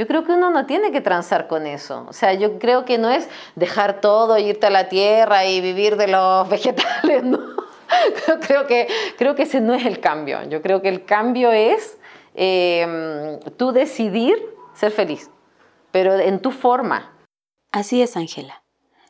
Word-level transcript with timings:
Yo 0.00 0.06
creo 0.06 0.24
que 0.24 0.32
uno 0.32 0.48
no 0.48 0.64
tiene 0.64 0.92
que 0.92 1.02
transar 1.02 1.46
con 1.46 1.66
eso. 1.66 2.06
O 2.08 2.14
sea, 2.14 2.32
yo 2.32 2.58
creo 2.58 2.86
que 2.86 2.96
no 2.96 3.10
es 3.10 3.28
dejar 3.54 4.00
todo, 4.00 4.38
irte 4.38 4.66
a 4.66 4.70
la 4.70 4.88
tierra 4.88 5.44
y 5.44 5.60
vivir 5.60 5.98
de 5.98 6.08
los 6.08 6.48
vegetales, 6.48 7.22
¿no? 7.22 7.38
creo, 8.40 8.66
que, 8.66 8.88
creo 9.18 9.34
que 9.34 9.42
ese 9.42 9.60
no 9.60 9.74
es 9.74 9.84
el 9.84 10.00
cambio. 10.00 10.42
Yo 10.44 10.62
creo 10.62 10.80
que 10.80 10.88
el 10.88 11.04
cambio 11.04 11.52
es 11.52 11.98
em, 12.34 13.40
tú 13.58 13.72
decidir 13.72 14.42
ser 14.72 14.90
feliz, 14.90 15.30
pero 15.90 16.14
en 16.14 16.40
tu 16.40 16.50
forma. 16.50 17.12
Así 17.70 18.00
es, 18.00 18.16
Ángela. 18.16 18.62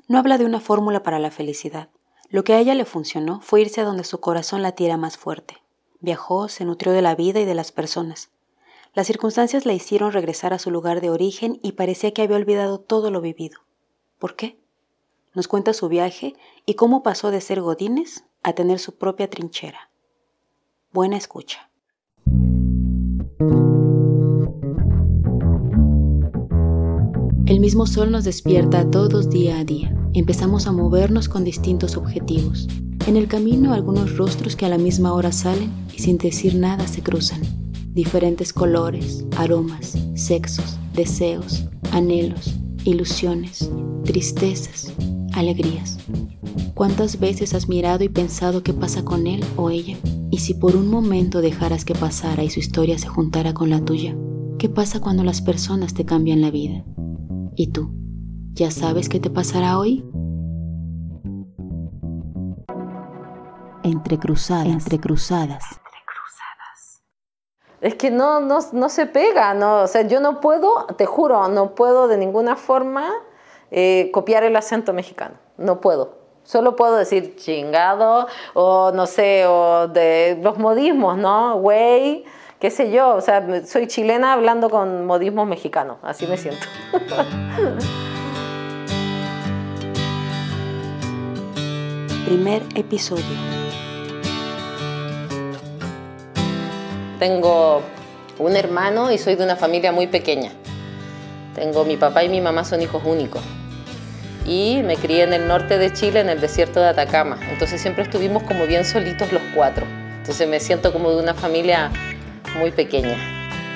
No 0.09 0.19
habla 0.19 0.39
de 0.39 0.45
una 0.45 0.59
fórmula 0.59 1.05
para 1.05 1.21
la 1.21 1.31
felicidad. 1.31 1.89
Lo 2.31 2.43
que 2.43 2.55
a 2.55 2.59
ella 2.59 2.75
le 2.75 2.85
funcionó 2.85 3.41
fue 3.43 3.61
irse 3.61 3.81
a 3.81 3.85
donde 3.85 4.03
su 4.03 4.19
corazón 4.19 4.63
latiera 4.63 4.97
más 4.97 5.17
fuerte. 5.17 5.59
Viajó, 6.01 6.49
se 6.49 6.65
nutrió 6.65 6.93
de 6.93 7.03
la 7.03 7.15
vida 7.15 7.39
y 7.39 7.45
de 7.45 7.55
las 7.55 7.71
personas. 7.71 8.31
Las 8.93 9.07
circunstancias 9.07 9.67
la 9.67 9.73
hicieron 9.73 10.13
regresar 10.13 10.53
a 10.53 10.59
su 10.59 10.71
lugar 10.71 11.01
de 11.01 11.11
origen 11.11 11.61
y 11.63 11.73
parecía 11.73 12.13
que 12.13 12.23
había 12.23 12.37
olvidado 12.37 12.81
todo 12.81 13.13
lo 13.13 13.21
vivido. 13.21 13.61
¿Por 14.19 14.35
qué? 14.35 14.59
Nos 15.33 15.47
cuenta 15.47 15.75
su 15.75 15.89
viaje 15.89 16.35
y 16.67 16.75
cómo 16.75 17.05
pasó 17.05 17.31
de 17.31 17.41
ser 17.41 17.61
Godines 17.61 18.25
a 18.43 18.53
tener 18.53 18.81
su 18.81 18.97
propia 18.97 19.31
trinchera. 19.31 19.91
Buena 20.93 21.17
escucha. 21.17 21.71
El 27.47 27.61
mismo 27.61 27.87
sol 27.87 28.11
nos 28.11 28.25
despierta 28.25 28.91
todos 28.91 29.31
día 29.31 29.61
a 29.61 29.65
día. 29.65 29.95
Empezamos 30.15 30.67
a 30.67 30.73
movernos 30.73 31.29
con 31.29 31.45
distintos 31.45 31.97
objetivos. 31.97 32.67
En 33.07 33.17
el 33.17 33.29
camino 33.29 33.73
algunos 33.73 34.17
rostros 34.17 34.57
que 34.57 34.67
a 34.67 34.69
la 34.69 34.79
misma 34.79 35.13
hora 35.13 35.31
salen 35.31 35.73
y 35.95 36.01
sin 36.01 36.19
decir 36.19 36.57
nada 36.57 36.89
se 36.89 37.03
cruzan. 37.03 37.60
Diferentes 37.93 38.53
colores, 38.53 39.25
aromas, 39.37 39.99
sexos, 40.15 40.79
deseos, 40.95 41.65
anhelos, 41.93 42.55
ilusiones, 42.85 43.69
tristezas, 44.05 44.93
alegrías. 45.33 45.99
¿Cuántas 46.75 47.19
veces 47.19 47.53
has 47.53 47.69
mirado 47.69 48.05
y 48.05 48.09
pensado 48.09 48.63
qué 48.63 48.73
pasa 48.73 49.05
con 49.05 49.27
él 49.27 49.45
o 49.57 49.71
ella? 49.71 49.97
Y 50.31 50.39
si 50.39 50.55
por 50.55 50.77
un 50.77 50.89
momento 50.89 51.41
dejaras 51.41 51.85
que 51.85 51.95
pasara 51.95 52.45
y 52.45 52.51
su 52.51 52.61
historia 52.61 52.99
se 52.99 53.09
juntara 53.09 53.55
con 53.55 53.71
la 53.71 53.85
tuya, 53.85 54.17
¿qué 54.59 54.69
pasa 54.69 55.01
cuando 55.01 55.25
las 55.25 55.43
personas 55.43 55.93
te 55.93 56.05
cambian 56.05 56.41
la 56.41 56.51
vida? 56.51 56.85
¿Y 57.57 57.69
tú? 57.69 57.93
¿Ya 58.53 58.71
sabes 58.71 59.09
qué 59.09 59.19
te 59.19 59.31
pasará 59.31 59.79
hoy? 59.79 60.05
Entre 63.83 64.19
cruzadas, 64.19 64.69
entre 64.69 65.01
cruzadas. 65.01 65.65
Es 67.81 67.95
que 67.95 68.11
no, 68.11 68.41
no, 68.41 68.59
no 68.73 68.89
se 68.91 69.07
pega, 69.07 69.55
no, 69.55 69.83
o 69.83 69.87
sea, 69.87 70.03
yo 70.03 70.21
no 70.21 70.41
puedo, 70.41 70.85
te 70.97 71.07
juro, 71.07 71.49
no 71.49 71.75
puedo 71.75 72.09
de 72.09 72.19
ninguna 72.19 72.57
forma 72.57 73.11
eh, 73.71 74.11
copiar 74.13 74.43
el 74.43 74.55
acento 74.55 74.93
mexicano, 74.93 75.37
no 75.57 75.81
puedo. 75.81 76.21
Solo 76.43 76.77
puedo 76.77 76.97
decir 76.97 77.37
chingado 77.37 78.27
o 78.55 78.93
no 78.93 79.07
sé, 79.07 79.47
o 79.47 79.89
de 79.89 80.39
los 80.43 80.59
modismos, 80.59 81.17
¿no? 81.17 81.59
Güey, 81.59 82.25
qué 82.59 82.71
sé 82.71 82.91
yo, 82.91 83.15
o 83.15 83.23
sea, 83.23 83.65
soy 83.65 83.87
chilena 83.87 84.35
hablando 84.35 84.69
con 84.69 85.07
modismos 85.07 85.47
mexicanos, 85.47 85.97
así 86.03 86.27
me 86.27 86.37
siento. 86.37 86.67
Primer 92.27 92.63
episodio. 92.75 93.60
Tengo 97.21 97.83
un 98.39 98.57
hermano 98.57 99.13
y 99.13 99.19
soy 99.19 99.37
de 99.37 99.45
una 99.45 99.55
familia 99.55 99.93
muy 99.93 100.07
pequeña. 100.07 100.51
Tengo 101.55 101.85
mi 101.85 101.99
papá 101.99 102.25
y 102.25 102.31
mi 102.31 102.41
mamá 102.41 102.65
son 102.65 102.81
hijos 102.81 103.03
únicos 103.05 103.43
y 104.47 104.81
me 104.85 104.97
crié 104.97 105.25
en 105.25 105.35
el 105.35 105.47
norte 105.47 105.77
de 105.77 105.93
Chile, 105.93 106.21
en 106.21 106.31
el 106.31 106.41
desierto 106.41 106.81
de 106.81 106.89
Atacama. 106.89 107.39
Entonces 107.51 107.81
siempre 107.81 108.05
estuvimos 108.05 108.43
como 108.45 108.67
bien 108.67 108.85
solitos 108.85 109.33
los 109.33 109.43
cuatro. 109.55 109.87
Entonces 110.19 110.49
me 110.49 110.61
siento 110.61 110.93
como 110.93 111.11
de 111.11 111.23
una 111.23 111.35
familia 111.35 111.91
muy 112.59 112.71
pequeña, 112.71 113.17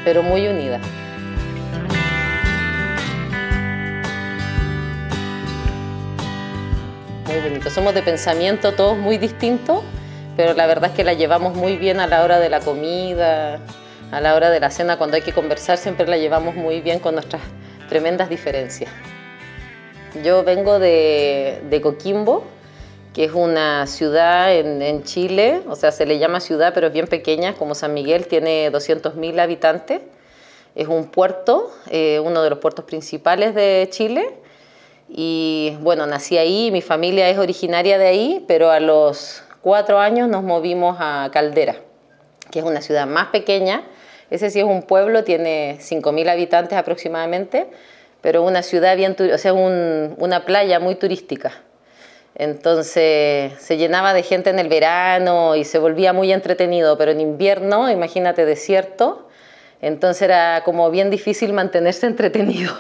pero 0.05 0.23
muy 0.23 0.49
unida. 0.49 0.81
Muy 7.27 7.41
bonito. 7.41 7.69
Somos 7.69 7.95
de 7.95 8.03
pensamiento 8.03 8.73
todos 8.73 8.97
muy 8.97 9.19
distintos, 9.19 9.83
pero 10.37 10.55
la 10.55 10.67
verdad 10.67 10.91
es 10.91 10.97
que 10.97 11.05
la 11.05 11.15
llevamos 11.15 11.55
muy 11.55 11.77
bien 11.77 12.01
a 12.01 12.07
la 12.07 12.23
hora 12.23 12.39
de 12.39 12.49
la 12.49 12.61
comida, 12.61 13.61
a 14.11 14.21
la 14.21 14.35
hora 14.35 14.51
de 14.51 14.61
la 14.61 14.71
cena, 14.71 14.97
cuando 14.97 15.17
hay 15.17 15.23
que 15.23 15.33
conversar, 15.33 15.79
siempre 15.79 16.07
la 16.07 16.17
llevamos 16.17 16.55
muy 16.55 16.81
bien 16.81 16.99
con 16.99 17.15
nuestras 17.15 17.43
tremendas 17.89 18.29
diferencias. 18.29 18.91
Yo 20.23 20.45
vengo 20.45 20.79
de, 20.79 21.81
Coquimbo, 21.83 22.45
que 23.13 23.25
es 23.25 23.33
una 23.33 23.87
ciudad 23.87 24.55
en, 24.55 25.03
Chile, 25.05 25.63
o 25.69 25.77
sea, 25.77 25.93
se 25.93 26.07
le 26.07 26.19
llama 26.19 26.41
ciudad, 26.41 26.73
pero 26.75 26.89
es 26.89 26.93
bien 26.93 27.07
pequeña, 27.07 27.55
como 27.55 27.75
San 27.75 27.95
Miguel, 27.95 28.27
tiene 28.27 28.71
200.000 28.71 29.41
habitantes. 29.41 30.03
Es 30.75 30.89
un 30.89 31.07
puerto, 31.07 31.73
eh, 31.91 32.21
uno 32.25 32.43
de 32.43 32.51
los 32.51 32.59
puertos 32.59 32.85
principales 32.85 33.55
de 33.55 33.89
Chile. 33.91 34.35
Y 35.09 35.77
bueno, 35.81 36.07
nací 36.07 36.39
ahí, 36.39 36.71
mi 36.73 36.83
familia 36.83 37.29
es 37.29 37.39
originaria 37.39 37.99
de 37.99 38.07
ahí, 38.07 38.45
pero 38.49 38.71
a 38.71 38.81
los 38.81 39.44
cuatro 39.65 39.99
años 39.99 40.29
nos 40.29 40.43
movimos 40.43 40.99
a 41.01 41.31
Caldera, 41.33 41.77
que 42.51 42.59
es 42.59 42.65
una 42.67 42.83
ciudad 42.83 43.07
más 43.07 43.29
pequeña. 43.29 43.83
Ese 44.29 44.51
sí 44.51 44.61
es 44.61 44.67
un 44.67 44.83
pueblo, 44.83 45.25
tiene 45.25 45.79
5.000 45.81 46.29
habitantes 46.29 46.77
aproximadamente, 46.77 47.69
pero 48.21 48.43
una 48.43 48.63
ciudad 48.63 48.95
bien, 48.95 49.17
o 49.19 49.39
sea, 49.39 49.55
una 49.55 50.45
playa 50.45 50.81
muy 50.81 50.97
turística. 50.97 51.53
Entonces 52.35 53.55
se 53.59 53.77
llenaba 53.79 54.13
de 54.13 54.23
gente 54.23 54.51
en 54.51 54.59
el 54.59 54.69
verano 54.69 55.57
y 55.57 55.65
se 55.65 55.79
volvía 55.79 56.13
muy 56.13 56.31
entretenido, 56.31 56.99
pero 56.99 57.13
en 57.13 57.23
invierno, 57.23 57.91
imagínate 57.91 58.45
desierto, 58.45 59.29
entonces 59.81 60.21
era 60.23 60.61
como 60.63 60.91
bien 60.91 61.09
difícil 61.09 61.55
mantenerse 61.55 62.07
entretenido. 62.15 62.75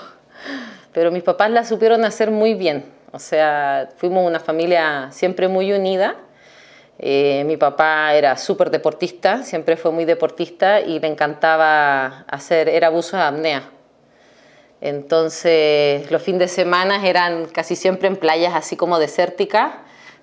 Pero 0.93 1.11
mis 1.11 1.23
papás 1.23 1.51
la 1.51 1.65
supieron 1.65 2.05
hacer 2.05 2.31
muy 2.31 2.53
bien, 2.53 2.85
o 3.11 3.19
sea, 3.19 3.89
fuimos 3.97 4.27
una 4.27 4.39
familia 4.39 5.09
siempre 5.13 5.49
muy 5.49 5.73
unida. 5.73 6.17
Eh, 6.99 7.43
mi 7.47 7.57
papá 7.57 8.15
era 8.15 8.37
súper 8.37 8.71
deportista, 8.71 9.43
siempre 9.43 9.77
fue 9.77 9.91
muy 9.91 10.05
deportista 10.05 10.81
y 10.81 11.01
le 11.01 11.09
encantaba 11.09 12.25
hacer, 12.29 12.69
era 12.69 12.87
abuso 12.87 13.17
de 13.17 13.23
apnea. 13.23 13.71
Entonces 14.81 16.11
los 16.11 16.23
fines 16.23 16.41
de 16.41 16.49
semana 16.49 17.07
eran 17.07 17.47
casi 17.47 17.75
siempre 17.75 18.07
en 18.07 18.17
playas 18.17 18.55
así 18.55 18.77
como 18.77 18.99
desérticas, 18.99 19.73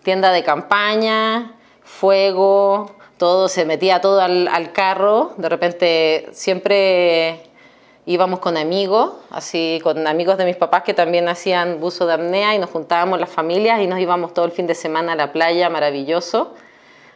tienda 0.03 0.31
de 0.31 0.43
campaña, 0.43 1.55
fuego, 1.83 2.95
todo 3.17 3.49
se 3.49 3.65
metía 3.65 4.01
todo 4.01 4.21
al, 4.21 4.71
carro, 4.71 5.33
de 5.38 5.49
repente 5.49 6.29
siempre 6.31 7.50
íbamos 8.06 8.39
con 8.39 8.57
amigos, 8.57 9.13
así 9.29 9.79
con 9.84 10.07
amigos 10.07 10.38
de 10.38 10.45
mis 10.45 10.56
papás 10.56 10.84
que 10.84 10.94
también 10.94 11.28
hacían 11.28 11.79
buzo 11.79 12.07
de 12.07 12.13
apnea 12.13 12.56
y 12.56 12.59
nos 12.59 12.69
juntábamos 12.69 13.19
las 13.19 13.29
familias 13.29 13.81
y 13.81 13.88
nos 13.88 14.00
íbamos 14.00 14.34
todo 14.34 14.45
el 14.45 14.51
fin 14.51 14.67
de 14.67 14.75
semana 14.75 15.13
a 15.13 15.16
la 15.16 15.31
playa, 15.31 15.69
maravilloso, 15.69 16.53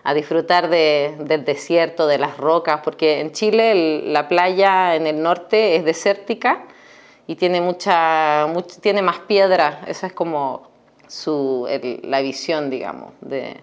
a 0.03 0.13
disfrutar 0.13 0.69
del 0.69 1.45
desierto, 1.45 2.05
de 2.05 2.19
las 2.19 2.37
rocas, 2.37 2.81
porque 2.83 3.19
en 3.21 3.31
Chile 3.31 4.03
la 4.05 4.27
playa 4.27 4.95
en 4.95 5.07
el 5.07 5.21
norte 5.21 5.75
es 5.75 5.83
desértica 5.83 6.65
y 7.25 7.35
tiene, 7.35 7.59
mucha, 7.59 8.45
tiene 8.81 9.01
más 9.01 9.17
piedra, 9.19 9.81
esa 9.87 10.05
es 10.05 10.13
como 10.13 10.69
su, 11.07 11.67
la 12.03 12.21
visión, 12.21 12.69
digamos, 12.69 13.13
de, 13.21 13.57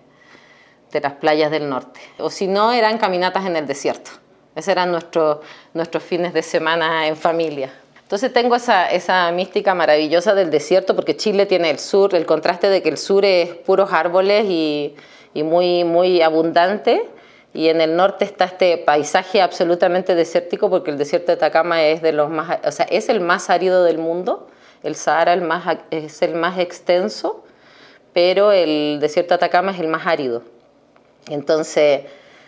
de, 0.90 1.00
las 1.00 1.12
playas 1.14 1.52
del 1.52 1.68
norte. 1.68 2.00
O 2.18 2.28
si 2.28 2.48
no, 2.48 2.72
eran 2.72 2.98
caminatas 2.98 3.46
en 3.46 3.56
el 3.56 3.68
desierto. 3.68 4.10
Esos 4.54 4.68
eran 4.68 4.90
nuestros 4.90 5.38
nuestros 5.74 6.02
fines 6.02 6.32
de 6.32 6.42
semana 6.42 7.06
en 7.06 7.16
familia. 7.16 7.72
Entonces 8.02 8.32
tengo 8.32 8.54
esa, 8.56 8.90
esa 8.90 9.30
mística 9.32 9.74
maravillosa 9.74 10.34
del 10.34 10.50
desierto 10.50 10.94
porque 10.94 11.16
Chile 11.16 11.46
tiene 11.46 11.70
el 11.70 11.78
sur, 11.78 12.14
el 12.14 12.26
contraste 12.26 12.68
de 12.68 12.82
que 12.82 12.90
el 12.90 12.98
sur 12.98 13.24
es 13.24 13.48
puros 13.54 13.92
árboles 13.92 14.44
y, 14.46 14.94
y 15.32 15.42
muy, 15.42 15.84
muy 15.84 16.20
abundante 16.20 17.08
y 17.54 17.68
en 17.68 17.80
el 17.80 17.96
norte 17.96 18.24
está 18.24 18.46
este 18.46 18.78
paisaje 18.78 19.42
absolutamente 19.42 20.14
desértico 20.14 20.70
porque 20.70 20.90
el 20.90 20.98
desierto 20.98 21.28
de 21.28 21.32
Atacama 21.34 21.84
es 21.84 22.00
de 22.00 22.12
los 22.12 22.30
más, 22.30 22.58
o 22.64 22.72
sea, 22.72 22.86
es 22.86 23.08
el 23.08 23.20
más 23.20 23.50
árido 23.50 23.84
del 23.84 23.98
mundo, 23.98 24.48
el 24.82 24.94
Sahara 24.94 25.34
es 25.90 26.22
el 26.22 26.34
más 26.34 26.58
extenso, 26.58 27.44
pero 28.12 28.52
el 28.52 28.98
desierto 29.00 29.30
de 29.30 29.36
Atacama 29.36 29.72
es 29.72 29.80
el 29.80 29.88
más 29.88 30.06
árido. 30.06 30.42
Entonces, 31.28 32.02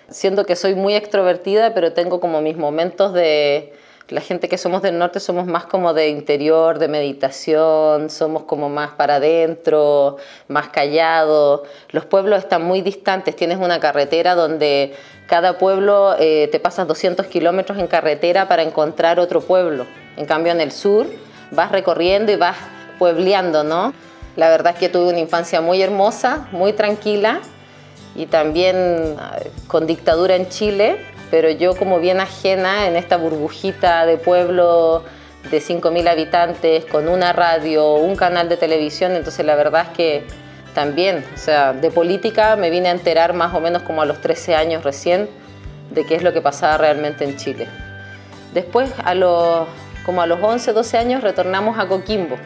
siento 0.08 0.44
que 0.44 0.56
soy 0.56 0.74
muy 0.74 0.94
extrovertida, 0.94 1.74
pero 1.74 1.92
tengo 1.92 2.20
como 2.20 2.40
mis 2.40 2.56
momentos 2.56 3.12
de 3.12 3.72
La 4.10 4.20
gente 4.20 4.50
que 4.50 4.58
somos 4.58 4.82
del 4.82 4.98
norte 4.98 5.18
somos 5.18 5.46
más 5.46 5.64
como 5.64 5.94
de 5.94 6.10
interior, 6.10 6.78
de 6.78 6.88
meditación, 6.88 8.10
somos 8.10 8.42
como 8.42 8.68
más 8.68 8.90
para 8.92 9.14
adentro, 9.14 10.18
más 10.46 10.68
callados. 10.68 11.62
Los 11.90 12.04
pueblos 12.04 12.40
están 12.40 12.64
muy 12.64 12.82
distantes, 12.82 13.34
tienes 13.34 13.56
una 13.56 13.80
carretera 13.80 14.34
donde 14.34 14.94
cada 15.26 15.56
pueblo 15.56 16.16
eh, 16.18 16.48
te 16.52 16.60
pasas 16.60 16.86
200 16.86 17.26
kilómetros 17.26 17.78
en 17.78 17.86
carretera 17.86 18.46
para 18.46 18.62
encontrar 18.62 19.18
otro 19.18 19.40
pueblo. 19.40 19.86
En 20.18 20.26
cambio 20.26 20.52
en 20.52 20.60
el 20.60 20.70
sur 20.70 21.06
vas 21.50 21.72
recorriendo 21.72 22.30
y 22.30 22.36
vas 22.36 22.58
puebleando, 22.98 23.64
¿no? 23.64 23.94
La 24.36 24.50
verdad 24.50 24.74
es 24.74 24.80
que 24.80 24.90
tuve 24.90 25.08
una 25.08 25.20
infancia 25.20 25.62
muy 25.62 25.80
hermosa, 25.80 26.46
muy 26.52 26.74
tranquila 26.74 27.40
y 28.14 28.26
también 28.26 28.76
eh, 28.76 29.50
con 29.66 29.86
dictadura 29.86 30.36
en 30.36 30.48
Chile, 30.48 30.96
pero 31.30 31.50
yo 31.50 31.74
como 31.76 31.98
bien 31.98 32.20
ajena 32.20 32.86
en 32.86 32.96
esta 32.96 33.16
burbujita 33.16 34.06
de 34.06 34.16
pueblo 34.16 35.04
de 35.50 35.58
5.000 35.58 36.08
habitantes, 36.08 36.84
con 36.86 37.08
una 37.08 37.32
radio, 37.32 37.94
un 37.94 38.16
canal 38.16 38.48
de 38.48 38.56
televisión, 38.56 39.12
entonces 39.12 39.44
la 39.44 39.56
verdad 39.56 39.86
es 39.90 39.96
que 39.96 40.24
también, 40.74 41.24
o 41.34 41.38
sea, 41.38 41.72
de 41.72 41.90
política 41.90 42.56
me 42.56 42.70
vine 42.70 42.88
a 42.88 42.92
enterar 42.92 43.32
más 43.32 43.54
o 43.54 43.60
menos 43.60 43.82
como 43.82 44.02
a 44.02 44.06
los 44.06 44.20
13 44.20 44.54
años 44.54 44.84
recién 44.84 45.28
de 45.90 46.04
qué 46.04 46.16
es 46.16 46.22
lo 46.22 46.32
que 46.32 46.40
pasaba 46.40 46.78
realmente 46.78 47.24
en 47.24 47.36
Chile. 47.36 47.68
Después, 48.52 48.90
a 49.04 49.14
los, 49.14 49.68
como 50.04 50.22
a 50.22 50.26
los 50.26 50.40
11, 50.42 50.72
12 50.72 50.98
años, 50.98 51.22
retornamos 51.22 51.78
a 51.78 51.86
Coquimbo 51.86 52.36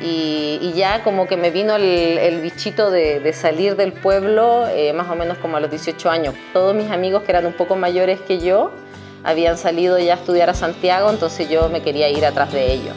y, 0.00 0.72
ya 0.74 1.04
como 1.04 1.26
que 1.26 1.36
me 1.36 1.50
vino 1.50 1.76
el, 1.76 2.40
bichito 2.40 2.90
de, 2.90 3.32
salir 3.32 3.76
del 3.76 3.92
pueblo 3.92 4.66
eh, 4.68 4.92
más 4.92 5.08
o 5.10 5.14
menos 5.14 5.38
como 5.38 5.56
a 5.56 5.60
los 5.60 5.70
18 5.70 6.10
años. 6.10 6.34
Todos 6.52 6.74
mis 6.74 6.90
amigos 6.90 7.22
que 7.22 7.32
eran 7.32 7.46
un 7.46 7.52
poco 7.52 7.76
mayores 7.76 8.20
que 8.20 8.38
yo 8.38 8.70
habían 9.24 9.58
salido 9.58 9.98
ya 9.98 10.14
a 10.14 10.16
estudiar 10.16 10.50
a 10.50 10.54
Santiago, 10.54 11.10
entonces 11.10 11.48
yo 11.48 11.68
me 11.68 11.82
quería 11.82 12.08
ir 12.08 12.24
atrás 12.24 12.52
de 12.52 12.72
ellos. 12.72 12.96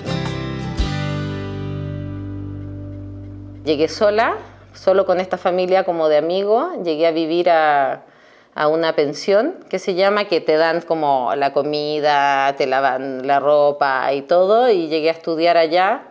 Llegué 3.63 3.87
sola, 3.87 4.37
solo 4.73 5.05
con 5.05 5.19
esta 5.19 5.37
familia 5.37 5.83
como 5.83 6.07
de 6.07 6.17
amigos, 6.17 6.69
llegué 6.83 7.07
a 7.07 7.11
vivir 7.11 7.49
a, 7.49 8.03
a 8.53 8.67
una 8.67 8.93
pensión 8.93 9.55
que 9.69 9.79
se 9.79 9.95
llama, 9.95 10.25
que 10.25 10.39
te 10.39 10.55
dan 10.55 10.81
como 10.81 11.33
la 11.35 11.51
comida, 11.51 12.55
te 12.57 12.67
lavan 12.67 13.27
la 13.27 13.39
ropa 13.39 14.13
y 14.13 14.21
todo, 14.21 14.69
y 14.69 14.87
llegué 14.87 15.09
a 15.09 15.13
estudiar 15.13 15.57
allá 15.57 16.03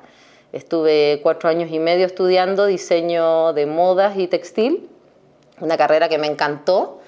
Estuve 0.55 1.19
cuatro 1.21 1.49
años 1.49 1.69
y 1.73 1.81
medio 1.81 2.07
estudiando 2.07 2.67
diseño 2.67 3.53
de 3.55 3.67
modas 3.67 4.17
y 4.17 4.29
textil, 4.29 4.89
una 5.59 5.77
carrera 5.77 6.09
que 6.09 6.17
me 6.17 6.29
encantó, 6.29 7.01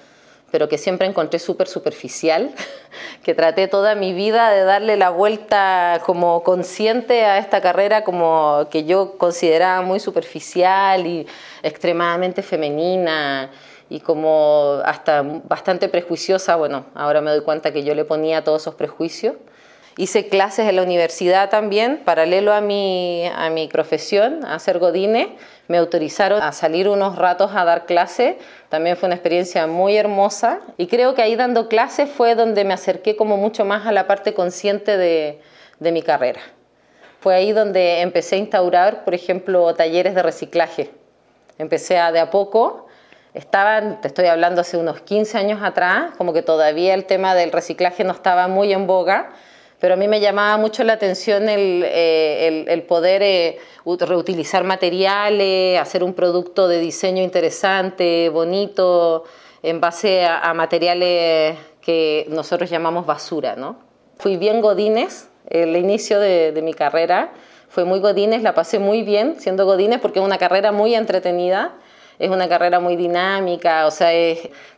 pero 0.51 0.67
que 0.67 0.77
siempre 0.77 1.07
encontré 1.07 1.39
súper 1.39 1.69
superficial, 1.69 2.53
que 3.23 3.33
traté 3.33 3.69
toda 3.69 3.95
mi 3.95 4.11
vida 4.11 4.51
de 4.51 4.65
darle 4.65 4.97
la 4.97 5.11
vuelta 5.11 6.01
como 6.05 6.43
consciente 6.43 7.23
a 7.23 7.37
esta 7.37 7.61
carrera 7.61 8.03
como 8.03 8.67
que 8.69 8.83
yo 8.83 9.17
consideraba 9.17 9.81
muy 9.81 10.01
superficial 10.01 11.07
y 11.07 11.25
extremadamente 11.63 12.41
femenina 12.41 13.49
y 13.89 14.01
como 14.01 14.81
hasta 14.83 15.21
bastante 15.21 15.87
prejuiciosa. 15.87 16.57
Bueno, 16.57 16.87
ahora 16.95 17.21
me 17.21 17.31
doy 17.31 17.43
cuenta 17.43 17.71
que 17.71 17.85
yo 17.85 17.95
le 17.95 18.03
ponía 18.03 18.43
todos 18.43 18.63
esos 18.63 18.75
prejuicios. 18.75 19.35
Hice 19.99 20.29
clases 20.29 20.69
en 20.69 20.75
la 20.75 20.83
universidad 20.83 21.49
también, 21.49 22.03
paralelo 22.05 22.53
a 22.53 22.61
mi, 22.61 23.25
a 23.35 23.49
mi 23.49 23.67
profesión, 23.67 24.45
a 24.45 24.59
ser 24.59 24.77
godine. 24.77 25.35
Me 25.67 25.79
autorizaron 25.79 26.39
a 26.41 26.51
salir 26.51 26.87
unos 26.87 27.15
ratos 27.15 27.51
a 27.55 27.65
dar 27.65 27.87
clases. 27.87 28.35
También 28.69 28.95
fue 28.95 29.07
una 29.07 29.15
experiencia 29.15 29.65
muy 29.65 29.97
hermosa. 29.97 30.59
Y 30.77 30.85
creo 30.85 31.15
que 31.15 31.23
ahí 31.23 31.35
dando 31.35 31.67
clases 31.67 32.11
fue 32.11 32.35
donde 32.35 32.63
me 32.63 32.75
acerqué 32.75 33.15
como 33.15 33.37
mucho 33.37 33.65
más 33.65 33.87
a 33.87 33.91
la 33.91 34.05
parte 34.05 34.35
consciente 34.35 34.97
de, 34.97 35.41
de 35.79 35.91
mi 35.91 36.03
carrera. 36.03 36.41
Fue 37.19 37.33
ahí 37.33 37.51
donde 37.51 38.01
empecé 38.01 38.35
a 38.35 38.37
instaurar, 38.37 39.03
por 39.03 39.15
ejemplo, 39.15 39.73
talleres 39.73 40.13
de 40.13 40.21
reciclaje. 40.21 40.91
Empecé 41.57 41.97
a 41.97 42.11
de 42.11 42.19
a 42.19 42.29
poco 42.29 42.87
estaban, 43.37 44.01
te 44.01 44.07
estoy 44.07 44.25
hablando 44.25 44.61
hace 44.61 44.77
unos 44.77 45.01
15 45.01 45.37
años 45.37 45.61
atrás, 45.61 46.11
como 46.17 46.33
que 46.33 46.41
todavía 46.41 46.93
el 46.95 47.05
tema 47.05 47.35
del 47.35 47.51
reciclaje 47.51 48.03
no 48.03 48.11
estaba 48.11 48.47
muy 48.47 48.73
en 48.73 48.87
boga, 48.87 49.29
pero 49.79 49.93
a 49.93 49.97
mí 49.97 50.07
me 50.07 50.19
llamaba 50.19 50.57
mucho 50.57 50.83
la 50.83 50.93
atención 50.93 51.49
el, 51.49 51.83
eh, 51.85 52.85
poder 52.87 53.21
eh, 53.21 53.59
reutilizar 53.85 54.63
materiales, 54.63 55.79
hacer 55.79 56.03
un 56.03 56.13
producto 56.13 56.67
de 56.67 56.79
diseño 56.79 57.21
interesante, 57.21 58.29
bonito, 58.29 59.25
en 59.61 59.79
base 59.79 60.25
a, 60.25 60.53
materiales 60.53 61.57
que 61.81 62.25
nosotros 62.29 62.69
llamamos 62.69 63.05
basura. 63.05 63.55
¿no? 63.55 63.77
Fui 64.17 64.37
bien 64.37 64.61
godines, 64.61 65.29
el 65.49 65.75
inicio 65.75 66.19
de, 66.19 66.51
de 66.51 66.61
mi 66.61 66.73
carrera 66.73 67.31
fue 67.69 67.85
muy 67.85 67.99
godines, 67.99 68.41
la 68.41 68.55
pasé 68.55 68.79
muy 68.79 69.03
bien 69.03 69.35
siendo 69.39 69.65
godines 69.65 69.99
porque 69.99 70.19
es 70.19 70.25
una 70.25 70.37
carrera 70.37 70.71
muy 70.71 70.95
entretenida 70.95 71.73
es 72.19 72.29
una 72.29 72.49
carrera 72.49 72.79
muy 72.79 72.95
dinámica, 72.95 73.85
o 73.85 73.91
sea, 73.91 74.09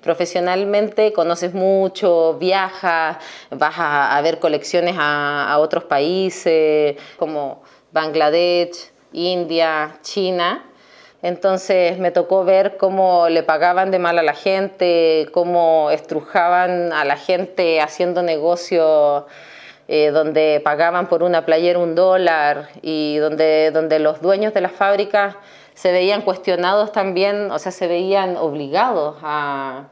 profesionalmente 0.02 1.14
conoces 1.14 1.54
mucho, 1.54 2.36
viajas, 2.40 3.18
vas 3.52 3.76
a, 3.78 4.20
ver 4.22 4.40
colecciones 4.40 4.96
a, 4.98 5.58
otros 5.60 5.86
países 5.86 6.98
como 7.18 7.64
Bangladesh, 7.92 8.92
India, 9.14 9.98
China. 10.02 10.66
Entonces 11.22 11.98
me 12.00 12.12
tocó 12.12 12.46
ver 12.46 12.78
cómo 12.78 13.28
le 13.28 13.44
pagaban 13.44 13.92
de 13.92 14.00
mal 14.00 14.18
a 14.20 14.24
la 14.24 14.34
gente, 14.34 15.28
cómo 15.34 15.92
estrujaban 15.92 16.94
a 16.94 17.04
la 17.04 17.18
gente 17.18 17.82
haciendo 17.82 18.22
negocios 18.22 19.26
eh, 19.90 20.12
donde 20.12 20.62
pagaban 20.64 21.08
por 21.08 21.24
una 21.24 21.46
playera 21.46 21.80
un 21.80 21.96
dólar 21.96 22.70
y 22.82 23.18
donde, 23.18 23.72
donde 23.72 24.00
los 24.00 24.22
dueños 24.22 24.54
de 24.54 24.62
las 24.62 24.72
fábricas 24.72 25.36
se 25.80 25.94
veían 25.94 26.24
cuestionados 26.24 26.92
también, 26.92 27.52
o 27.52 27.58
sea, 27.58 27.72
se 27.72 27.88
veían 27.88 28.36
obligados 28.36 29.16
a, 29.24 29.86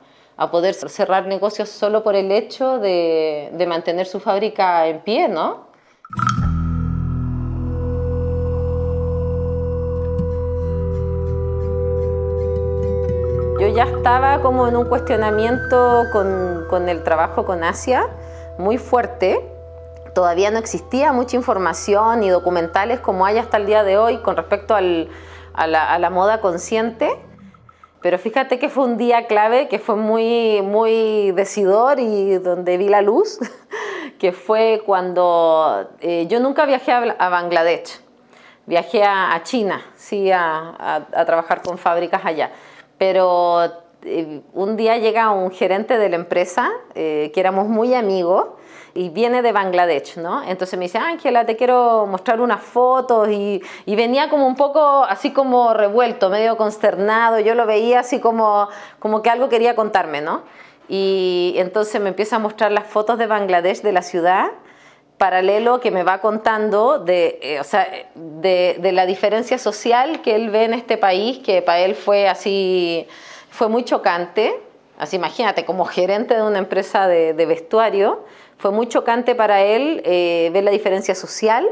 poder 0.51 0.73
cerrar 0.73 1.27
negocios 1.27 1.69
solo 1.69 2.03
por 2.03 2.13
el 2.13 2.29
hecho 2.29 2.77
de, 2.77 3.65
mantener 3.69 4.05
su 4.05 4.19
fábrica 4.19 4.85
en 4.87 4.99
pie, 4.99 5.29
¿no? 5.29 5.67
Yo 13.61 13.67
ya 13.69 13.85
estaba 13.85 14.41
como 14.41 14.67
en 14.67 14.75
un 14.75 14.89
cuestionamiento 14.89 16.03
con, 16.11 16.65
con 16.69 16.89
el 16.89 17.01
trabajo 17.03 17.45
con 17.45 17.63
Asia 17.63 18.09
muy 18.57 18.77
fuerte. 18.77 19.39
Todavía 20.13 20.51
no 20.51 20.59
existía 20.59 21.13
mucha 21.13 21.37
información 21.37 22.19
ni 22.19 22.29
documentales 22.29 22.99
como 22.99 23.25
hay 23.25 23.37
hasta 23.37 23.55
el 23.55 23.65
día 23.65 23.85
de 23.85 23.97
hoy 23.97 24.17
con 24.17 24.35
respecto 24.35 24.75
al, 24.75 25.09
a 25.57 25.67
la, 25.67 26.09
moda 26.09 26.39
consciente. 26.39 27.09
Pero 28.01 28.19
fíjate 28.19 28.59
que 28.59 28.69
fue 28.69 28.85
un 28.85 28.97
día 28.97 29.25
clave, 29.25 29.67
que 29.67 29.79
fue 29.79 29.95
muy, 29.95 30.61
muy 30.61 31.31
decidor 31.31 31.99
y 31.99 32.37
donde 32.37 32.77
vi 32.77 32.87
la 32.87 33.01
luz, 33.01 33.39
que 34.19 34.31
fue 34.31 34.83
cuando 34.85 35.89
eh, 35.99 36.27
yo 36.27 36.39
nunca 36.39 36.65
viajé 36.65 36.91
a, 36.91 37.29
Bangladesh, 37.29 37.99
viajé 38.67 39.03
a, 39.03 39.41
China, 39.43 39.83
sí, 39.95 40.31
a, 40.31 41.07
trabajar 41.25 41.63
con 41.63 41.79
fábricas 41.79 42.23
allá. 42.23 42.51
Pero 42.99 43.63
eh, 44.03 44.41
un 44.53 44.77
día 44.77 44.97
llega 44.97 45.31
un 45.31 45.49
gerente 45.49 45.97
de 45.97 46.09
la 46.09 46.17
empresa, 46.17 46.69
eh, 46.93 47.31
que 47.33 47.39
éramos 47.39 47.67
muy 47.67 47.95
amigos, 47.95 48.45
y 48.97 49.09
viene 49.09 49.43
de 49.43 49.51
Bangladesh, 49.51 50.17
¿no? 50.17 50.41
Entonces 50.41 50.77
me 50.79 50.85
dice, 50.85 50.97
Ángela, 50.97 51.45
te 51.45 51.55
quiero 51.55 52.07
mostrar 52.07 52.41
unas 52.41 52.61
fotos 52.61 53.29
y, 53.29 53.61
venía 53.85 54.27
como 54.27 54.47
un 54.47 54.55
poco 54.55 55.03
así 55.03 55.31
como 55.31 55.75
revuelto, 55.75 56.31
medio 56.31 56.57
consternado, 56.57 57.39
yo 57.39 57.53
lo 57.53 57.67
veía 57.67 57.99
así 57.99 58.19
como, 58.19 58.69
como 58.97 59.21
que 59.21 59.29
algo 59.29 59.49
quería 59.49 59.75
contarme, 59.75 60.21
¿no? 60.21 60.41
Y 60.89 61.53
entonces 61.57 62.01
me 62.01 62.09
empieza 62.09 62.37
a 62.37 62.39
mostrar 62.39 62.71
las 62.71 62.87
fotos 62.87 63.19
de 63.19 63.27
Bangladesh, 63.27 63.83
de 63.83 63.91
la 63.91 64.01
ciudad, 64.01 64.47
paralelo 65.19 65.79
que 65.79 65.91
me 65.91 66.01
va 66.01 66.19
contando 66.19 66.97
de, 66.97 67.37
eh, 67.43 67.59
o 67.59 67.63
sea, 67.63 67.87
de, 68.15 68.77
de, 68.79 68.91
la 68.93 69.05
diferencia 69.05 69.59
social 69.59 70.21
que 70.23 70.35
él 70.35 70.49
ve 70.49 70.63
en 70.63 70.73
este 70.73 70.97
país, 70.97 71.37
que 71.39 71.61
para 71.61 71.79
él 71.81 71.93
fue 71.93 72.27
así, 72.27 73.07
fue 73.51 73.69
muy 73.69 73.83
chocante. 73.83 74.59
Así 74.97 75.15
imagínate, 75.15 75.65
como 75.65 75.85
gerente 75.85 76.35
de 76.35 76.41
una 76.41 76.59
empresa 76.59 77.07
de, 77.07 77.33
vestuario, 77.45 78.25
fue 78.57 78.71
muy 78.71 78.87
chocante 78.87 79.35
para 79.35 79.61
él 79.61 80.01
eh, 80.05 80.49
ver 80.53 80.63
la 80.63 80.71
diferencia 80.71 81.13
social, 81.13 81.67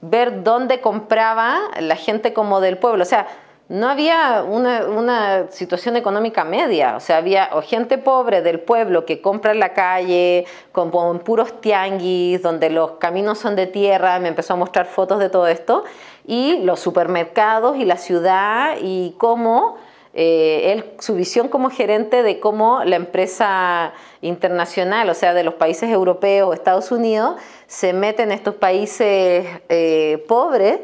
ver 0.00 0.44
dónde 0.44 0.80
compraba 0.80 1.58
la 1.80 1.96
gente 1.96 2.32
como 2.32 2.60
del 2.60 2.78
pueblo. 2.78 3.02
O 3.02 3.06
sea, 3.06 3.26
no 3.70 3.88
había 3.88 4.42
una, 4.42 5.48
situación 5.50 5.96
económica 5.96 6.42
media, 6.42 6.96
o 6.96 7.00
sea, 7.00 7.18
había 7.18 7.50
gente 7.62 7.98
pobre 7.98 8.42
del 8.42 8.58
pueblo 8.58 9.06
que 9.06 9.20
compra 9.20 9.52
en 9.52 9.60
la 9.60 9.74
calle, 9.74 10.44
con, 10.72 10.90
puros 11.20 11.60
tianguis, 11.60 12.42
donde 12.42 12.68
los 12.68 12.92
caminos 12.92 13.38
son 13.38 13.54
de 13.54 13.68
tierra, 13.68 14.18
me 14.18 14.26
empezó 14.26 14.54
a 14.54 14.56
mostrar 14.56 14.86
fotos 14.86 15.20
de 15.20 15.28
todo 15.28 15.46
esto, 15.46 15.84
y 16.26 16.58
los 16.64 16.80
supermercados 16.80 17.76
y 17.76 17.84
la 17.84 17.96
ciudad 17.96 18.76
y 18.80 19.14
cómo 19.18 19.76
eh, 20.12 20.96
su 20.98 21.14
visión 21.14 21.48
como 21.48 21.70
gerente 21.70 22.22
de 22.22 22.40
cómo 22.40 22.82
la 22.84 22.96
empresa 22.96 23.92
internacional, 24.22 25.08
o 25.08 25.14
sea, 25.14 25.34
de 25.34 25.44
los 25.44 25.54
países 25.54 25.90
europeos 25.90 26.54
Estados 26.54 26.90
Unidos, 26.90 27.36
se 27.66 27.92
mete 27.92 28.24
en 28.24 28.32
estos 28.32 28.54
países 28.56 29.46
eh, 29.68 30.24
pobres 30.26 30.80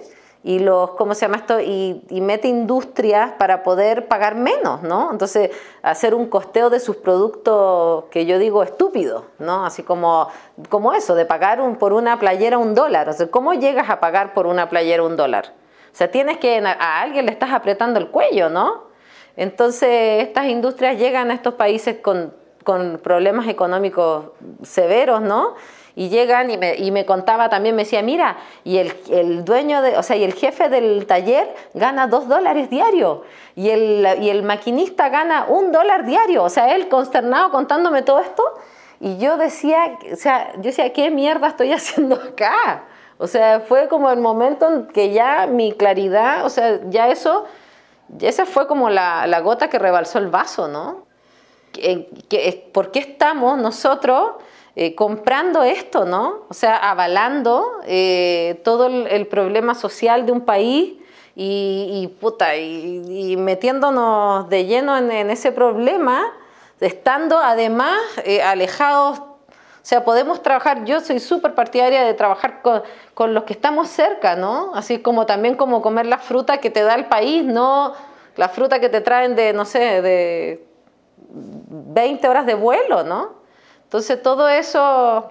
y 0.46 0.60
los, 0.60 0.92
¿cómo 0.92 1.14
se 1.14 1.22
llama 1.22 1.38
esto? 1.38 1.58
Y, 1.58 2.04
mete 2.20 2.46
industrias 2.46 3.32
para 3.32 3.64
poder 3.64 4.06
pagar 4.06 4.36
menos, 4.36 4.82
¿no? 4.82 5.10
Entonces, 5.10 5.50
hacer 5.82 6.14
un 6.14 6.28
costeo 6.28 6.70
de 6.70 6.78
sus 6.78 6.94
productos 6.94 8.04
que 8.12 8.26
yo 8.26 8.38
digo 8.38 8.62
estúpido, 8.62 9.24
¿no? 9.40 9.66
Así 9.66 9.82
como, 9.82 10.28
como 10.68 10.92
eso, 10.92 11.16
de 11.16 11.24
pagar 11.24 11.60
un, 11.60 11.74
por 11.74 11.92
una 11.92 12.20
playera 12.20 12.58
un 12.58 12.76
dólar. 12.76 13.08
O 13.08 13.12
sea, 13.12 13.28
¿cómo 13.28 13.54
llegas 13.54 13.90
a 13.90 13.98
pagar 13.98 14.34
por 14.34 14.46
una 14.46 14.68
playera 14.68 15.02
un 15.02 15.16
dólar? 15.16 15.52
O 15.92 15.96
sea, 15.96 16.12
tienes 16.12 16.38
que, 16.38 16.58
a 16.58 17.00
alguien 17.00 17.26
le 17.26 17.32
estás 17.32 17.50
apretando 17.50 17.98
el 17.98 18.10
cuello, 18.12 18.48
¿no? 18.48 18.85
Entonces, 19.36 20.24
estas 20.24 20.46
industrias 20.46 20.98
llegan 20.98 21.30
a 21.30 21.34
estos 21.34 21.54
países 21.54 21.96
con, 22.02 22.32
problemas 23.02 23.46
económicos 23.46 24.26
severos, 24.64 25.22
¿no? 25.22 25.54
y 25.98 26.10
llegan 26.10 26.50
y 26.50 26.90
me, 26.90 27.06
contaba 27.06 27.48
también, 27.48 27.74
me 27.74 27.84
decía, 27.84 28.02
mira, 28.02 28.36
y 28.64 28.76
el, 28.76 29.44
dueño, 29.46 29.80
o 29.96 30.02
sea, 30.02 30.16
y 30.16 30.24
el 30.24 30.34
jefe 30.34 30.68
del 30.68 31.06
taller 31.06 31.48
gana 31.72 32.06
dos 32.06 32.28
dólares 32.28 32.68
diario 32.68 33.22
y 33.54 33.70
el, 33.70 34.06
y 34.20 34.28
el 34.28 34.42
maquinista 34.42 35.08
gana 35.08 35.46
un 35.48 35.72
dólar 35.72 36.04
diario, 36.04 36.42
o 36.42 36.50
sea, 36.50 36.74
él 36.74 36.88
consternado 36.88 37.50
contándome 37.50 38.02
todo 38.02 38.18
esto 38.20 38.42
y 39.00 39.16
yo 39.16 39.38
decía, 39.38 39.98
o 40.12 40.16
sea, 40.16 40.52
yo 40.56 40.64
decía, 40.64 40.92
¿qué 40.92 41.10
mierda 41.10 41.48
estoy 41.48 41.72
haciendo 41.72 42.16
acá? 42.16 42.84
O 43.18 43.26
sea, 43.26 43.60
fue 43.60 43.88
como 43.88 44.10
el 44.10 44.20
momento 44.20 44.68
en 44.68 44.86
que 44.88 45.12
ya 45.12 45.46
mi 45.46 45.72
claridad, 45.72 46.44
o 46.44 46.50
sea, 46.50 46.80
ya 46.90 47.08
eso, 47.08 47.46
esa 48.20 48.46
fue 48.46 48.66
como 48.66 48.90
la, 48.90 49.26
la 49.26 49.40
gota 49.40 49.68
que 49.68 49.78
rebalsó 49.78 50.18
el 50.18 50.28
vaso, 50.28 50.68
¿no? 50.68 51.06
Que, 51.72 52.70
¿Por 52.72 52.90
qué 52.90 53.00
estamos 53.00 53.58
nosotros 53.58 54.32
eh, 54.76 54.94
comprando 54.94 55.62
esto, 55.62 56.04
¿no? 56.04 56.44
O 56.48 56.54
sea, 56.54 56.76
avalando 56.76 57.80
eh, 57.86 58.60
todo 58.64 58.86
el, 58.86 59.26
problema 59.26 59.74
social 59.74 60.26
de 60.26 60.32
un 60.32 60.42
país 60.42 60.94
y, 61.34 62.10
puta, 62.20 62.56
y, 62.56 63.36
metiéndonos 63.38 64.48
de 64.48 64.64
lleno 64.64 64.96
en, 64.96 65.30
ese 65.30 65.52
problema, 65.52 66.32
estando 66.80 67.38
además 67.38 67.98
eh, 68.24 68.42
alejados. 68.42 69.20
Sea, 69.86 70.02
podemos 70.02 70.42
trabajar, 70.42 70.84
yo 70.84 70.98
soy 70.98 71.20
súper 71.20 71.54
partidaria 71.54 72.02
de 72.02 72.12
trabajar 72.12 72.60
con, 72.60 72.82
con, 73.14 73.34
los 73.34 73.44
que 73.44 73.52
estamos 73.52 73.86
cerca, 73.86 74.34
¿no? 74.34 74.72
Así 74.74 74.98
como 74.98 75.26
también 75.26 75.54
como 75.54 75.80
comer 75.80 76.06
la 76.06 76.18
fruta 76.18 76.58
que 76.58 76.70
te 76.70 76.82
da 76.82 76.96
el 76.96 77.04
país, 77.04 77.44
no 77.44 77.94
la 78.34 78.48
fruta 78.48 78.80
que 78.80 78.88
te 78.88 79.00
traen 79.00 79.36
de, 79.36 79.52
no 79.52 79.64
sé, 79.64 80.02
de 80.02 80.66
20 81.28 82.26
horas 82.26 82.46
de 82.46 82.54
vuelo, 82.54 83.04
¿no? 83.04 83.34
Entonces 83.84 84.20
todo 84.20 84.48
eso, 84.48 85.30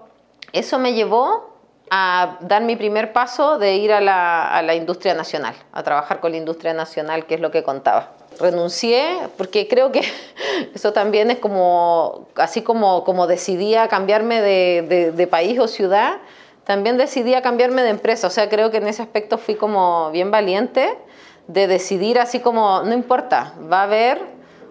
eso 0.53 0.79
me 0.79 0.93
llevó 0.93 1.57
a 1.89 2.37
dar 2.39 2.61
mi 2.61 2.77
primer 2.77 3.11
paso 3.11 3.57
de 3.57 3.75
ir 3.75 3.91
a 3.91 3.99
la, 3.99 4.73
industria 4.73 5.15
nacional, 5.15 5.55
a 5.73 5.83
trabajar 5.83 6.21
con 6.21 6.31
la 6.31 6.37
industria 6.37 6.73
nacional, 6.73 7.25
que 7.25 7.35
es 7.35 7.41
lo 7.41 7.51
que 7.51 7.61
contaba. 7.61 8.11
Renuncié 8.39 9.19
porque 9.37 9.67
creo 9.67 9.91
que 9.91 10.01
eso 10.75 10.93
también 10.93 11.31
es 11.31 11.39
como, 11.39 12.27
así 12.35 12.61
como, 12.61 13.03
como 13.03 13.27
decidí 13.27 13.75
cambiarme 13.89 14.41
de, 14.41 15.13
de 15.15 15.27
país 15.27 15.59
o 15.59 15.67
ciudad, 15.67 16.17
también 16.65 16.97
decidí 16.97 17.35
a 17.35 17.41
cambiarme 17.41 17.83
de 17.83 17.89
empresa. 17.89 18.27
O 18.27 18.31
sea, 18.31 18.49
creo 18.49 18.71
que 18.71 18.77
en 18.77 18.87
ese 18.87 19.01
aspecto 19.01 19.37
fui 19.37 19.55
como 19.55 20.11
bien 20.11 20.31
valiente 20.31 20.97
de 21.47 21.67
decidir 21.67 22.19
así 22.19 22.39
como, 22.39 22.81
no 22.81 22.93
importa, 22.93 23.53
va 23.71 23.81
a 23.81 23.83
haber 23.83 24.19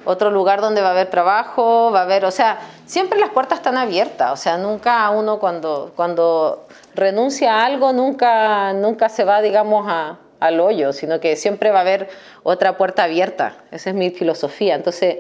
otro 0.05 0.31
lugar 0.31 0.61
donde 0.61 0.83
va 0.83 0.89
a 0.89 0.91
haber 0.91 1.09
trabajo, 1.09 1.91
va 1.93 2.01
a 2.01 2.03
haber, 2.03 2.25
o 2.25 2.31
sea, 2.31 2.59
siempre 2.85 3.19
las 3.19 3.31
puertas 3.31 3.59
están 3.59 3.77
abiertas, 3.79 4.33
o 4.33 4.37
sea, 4.37 4.59
nunca 4.59 5.09
uno 5.11 5.39
cuando, 5.39 5.93
cuando 5.97 6.67
renuncia 6.95 7.55
a 7.55 7.65
algo, 7.65 7.93
nunca, 7.93 8.73
nunca 8.75 9.09
se 9.09 9.25
va, 9.25 9.41
digamos, 9.41 9.87
a, 9.89 10.19
al 10.41 10.61
hoyo, 10.61 10.93
sino 10.93 11.21
que 11.21 11.37
siempre 11.37 11.71
va 11.71 11.79
a 11.79 11.83
haber 11.83 12.09
otra 12.43 12.77
puerta 12.77 13.05
abierta, 13.05 13.65
esa 13.71 13.91
es 13.91 13.97
mi 13.97 14.11
filosofía. 14.11 14.75
Entonces, 14.75 15.17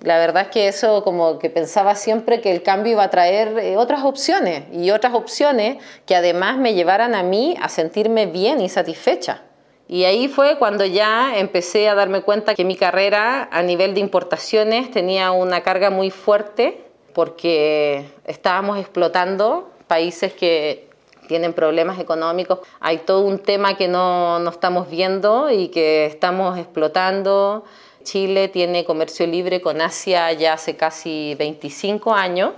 la 0.00 0.18
verdad 0.18 0.44
es 0.44 0.48
que 0.48 0.68
eso 0.68 1.02
como 1.02 1.38
que 1.38 1.50
pensaba 1.50 1.94
siempre 1.94 2.40
que 2.40 2.52
el 2.52 2.62
cambio 2.62 2.92
iba 2.92 3.02
a 3.02 3.10
traer 3.10 3.58
eh, 3.58 3.76
otras 3.76 4.04
opciones 4.04 4.64
y 4.72 4.90
otras 4.90 5.14
opciones 5.14 5.78
que 6.06 6.14
además 6.14 6.56
me 6.58 6.74
llevaran 6.74 7.14
a 7.14 7.22
mí 7.22 7.56
a 7.60 7.68
sentirme 7.68 8.26
bien 8.26 8.60
y 8.60 8.68
satisfecha. 8.68 9.42
Y 9.88 10.04
ahí 10.04 10.28
fue 10.28 10.58
cuando 10.58 10.84
ya 10.84 11.38
empecé 11.38 11.88
a 11.88 11.94
darme 11.94 12.20
cuenta 12.20 12.54
que 12.54 12.64
mi 12.64 12.76
carrera 12.76 13.48
a 13.50 13.62
nivel 13.62 13.94
de 13.94 14.00
importaciones 14.00 14.90
tenía 14.90 15.32
una 15.32 15.62
carga 15.62 15.90
muy 15.90 16.10
fuerte 16.10 16.84
porque 17.14 18.04
estábamos 18.24 18.78
explotando 18.78 19.70
países 19.88 20.34
que 20.34 20.87
tienen 21.28 21.52
problemas 21.52 22.00
económicos. 22.00 22.58
Hay 22.80 22.98
todo 22.98 23.20
un 23.20 23.38
tema 23.38 23.76
que 23.76 23.86
no, 23.86 24.40
no 24.40 24.50
estamos 24.50 24.90
viendo 24.90 25.50
y 25.50 25.68
que 25.68 26.06
estamos 26.06 26.58
explotando. 26.58 27.64
Chile 28.02 28.48
tiene 28.48 28.84
comercio 28.84 29.26
libre 29.26 29.60
con 29.60 29.80
Asia 29.80 30.32
ya 30.32 30.54
hace 30.54 30.76
casi 30.76 31.36
25 31.38 32.12
años. 32.12 32.52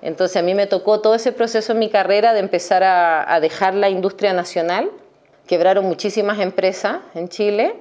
Entonces 0.00 0.38
a 0.38 0.42
mí 0.42 0.54
me 0.54 0.66
tocó 0.66 1.00
todo 1.00 1.14
ese 1.14 1.32
proceso 1.32 1.72
en 1.72 1.80
mi 1.80 1.90
carrera 1.90 2.32
de 2.32 2.40
empezar 2.40 2.82
a, 2.82 3.30
a 3.30 3.40
dejar 3.40 3.74
la 3.74 3.90
industria 3.90 4.32
nacional 4.32 4.90
quebraron 5.46 5.84
muchísimas 5.84 6.40
empresas 6.40 6.98
en 7.14 7.28
Chile 7.28 7.76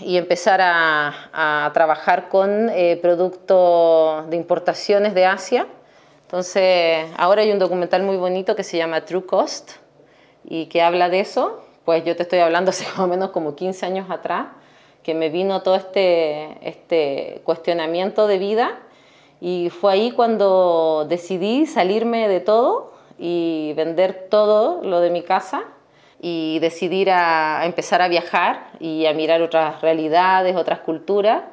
y 0.00 0.16
empezar 0.16 0.60
a, 0.62 1.70
trabajar 1.72 2.28
con 2.28 2.68
eh, 2.70 2.98
productos 3.00 4.28
de 4.28 4.36
importaciones 4.36 5.14
de 5.14 5.26
Asia. 5.26 5.66
Entonces, 6.34 7.12
ahora 7.16 7.42
hay 7.42 7.52
un 7.52 7.60
documental 7.60 8.02
muy 8.02 8.16
bonito 8.16 8.56
que 8.56 8.64
se 8.64 8.76
llama 8.76 9.04
True 9.04 9.24
Cost 9.24 9.70
y 10.42 10.66
que 10.66 10.82
habla 10.82 11.08
de 11.08 11.20
eso. 11.20 11.62
Pues 11.84 12.04
yo 12.04 12.16
te 12.16 12.24
estoy 12.24 12.40
hablando 12.40 12.70
hace 12.70 12.84
más 12.86 12.98
o 12.98 13.06
menos 13.06 13.30
como 13.30 13.54
15 13.54 13.86
años 13.86 14.10
atrás, 14.10 14.48
que 15.04 15.14
me 15.14 15.28
vino 15.28 15.62
todo 15.62 15.76
este, 15.76 16.58
este 16.68 17.40
cuestionamiento 17.44 18.26
de 18.26 18.38
vida 18.38 18.80
y 19.40 19.70
fue 19.70 19.92
ahí 19.92 20.10
cuando 20.10 21.06
decidí 21.08 21.66
salirme 21.66 22.26
de 22.26 22.40
todo 22.40 22.94
y 23.16 23.72
vender 23.76 24.26
todo 24.28 24.82
lo 24.82 24.98
de 24.98 25.10
mi 25.10 25.22
casa 25.22 25.62
y 26.20 26.58
decidir 26.58 27.10
a, 27.12 27.64
empezar 27.64 28.02
a 28.02 28.08
viajar 28.08 28.72
y 28.80 29.06
a 29.06 29.12
mirar 29.12 29.40
otras 29.40 29.80
realidades, 29.82 30.56
otras 30.56 30.80
culturas, 30.80 31.44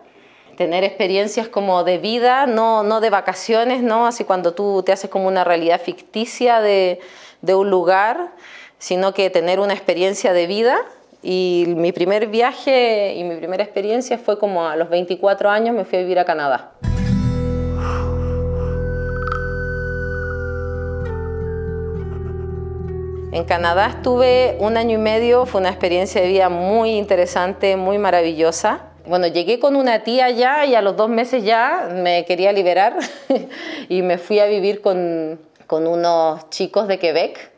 tener 0.57 0.83
experiencias 0.83 1.47
como 1.47 1.83
de 1.83 1.97
vida, 1.97 2.45
no, 2.45 2.83
no 2.83 3.01
de 3.01 3.09
vacaciones, 3.09 3.81
¿no? 3.83 4.07
así 4.07 4.23
cuando 4.23 4.53
tú 4.53 4.83
te 4.83 4.91
haces 4.91 5.09
como 5.09 5.27
una 5.27 5.43
realidad 5.43 5.81
ficticia 5.81 6.61
de, 6.61 6.99
de 7.41 7.55
un 7.55 7.69
lugar, 7.69 8.31
sino 8.77 9.13
que 9.13 9.29
tener 9.29 9.59
una 9.59 9.73
experiencia 9.73 10.33
de 10.33 10.47
vida. 10.47 10.77
Y 11.23 11.65
mi 11.67 11.91
primer 11.91 12.27
viaje 12.27 13.13
y 13.15 13.23
mi 13.23 13.35
primera 13.35 13.63
experiencia 13.63 14.17
fue 14.17 14.39
como 14.39 14.67
a 14.67 14.75
los 14.75 14.89
24 14.89 15.49
años 15.51 15.75
me 15.75 15.85
fui 15.85 15.99
a 15.99 16.01
vivir 16.01 16.17
a 16.17 16.25
Canadá. 16.25 16.71
En 23.33 23.45
Canadá 23.45 23.87
estuve 23.87 24.57
un 24.59 24.75
año 24.75 24.97
y 24.97 25.01
medio, 25.01 25.45
fue 25.45 25.61
una 25.61 25.69
experiencia 25.69 26.21
de 26.21 26.27
vida 26.27 26.49
muy 26.49 26.97
interesante, 26.97 27.77
muy 27.77 27.97
maravillosa. 27.97 28.90
Bueno, 29.05 29.25
llegué 29.25 29.59
con 29.59 29.75
una 29.75 30.03
tía 30.03 30.29
ya 30.29 30.65
y 30.65 30.75
a 30.75 30.81
los 30.81 30.95
dos 30.95 31.09
meses 31.09 31.43
ya 31.43 31.89
me 31.91 32.23
quería 32.25 32.51
liberar 32.51 32.97
y 33.89 34.03
me 34.03 34.19
fui 34.19 34.39
a 34.39 34.45
vivir 34.45 34.81
con, 34.81 35.39
con 35.65 35.87
unos 35.87 36.49
chicos 36.51 36.87
de 36.87 36.99
Quebec, 36.99 37.51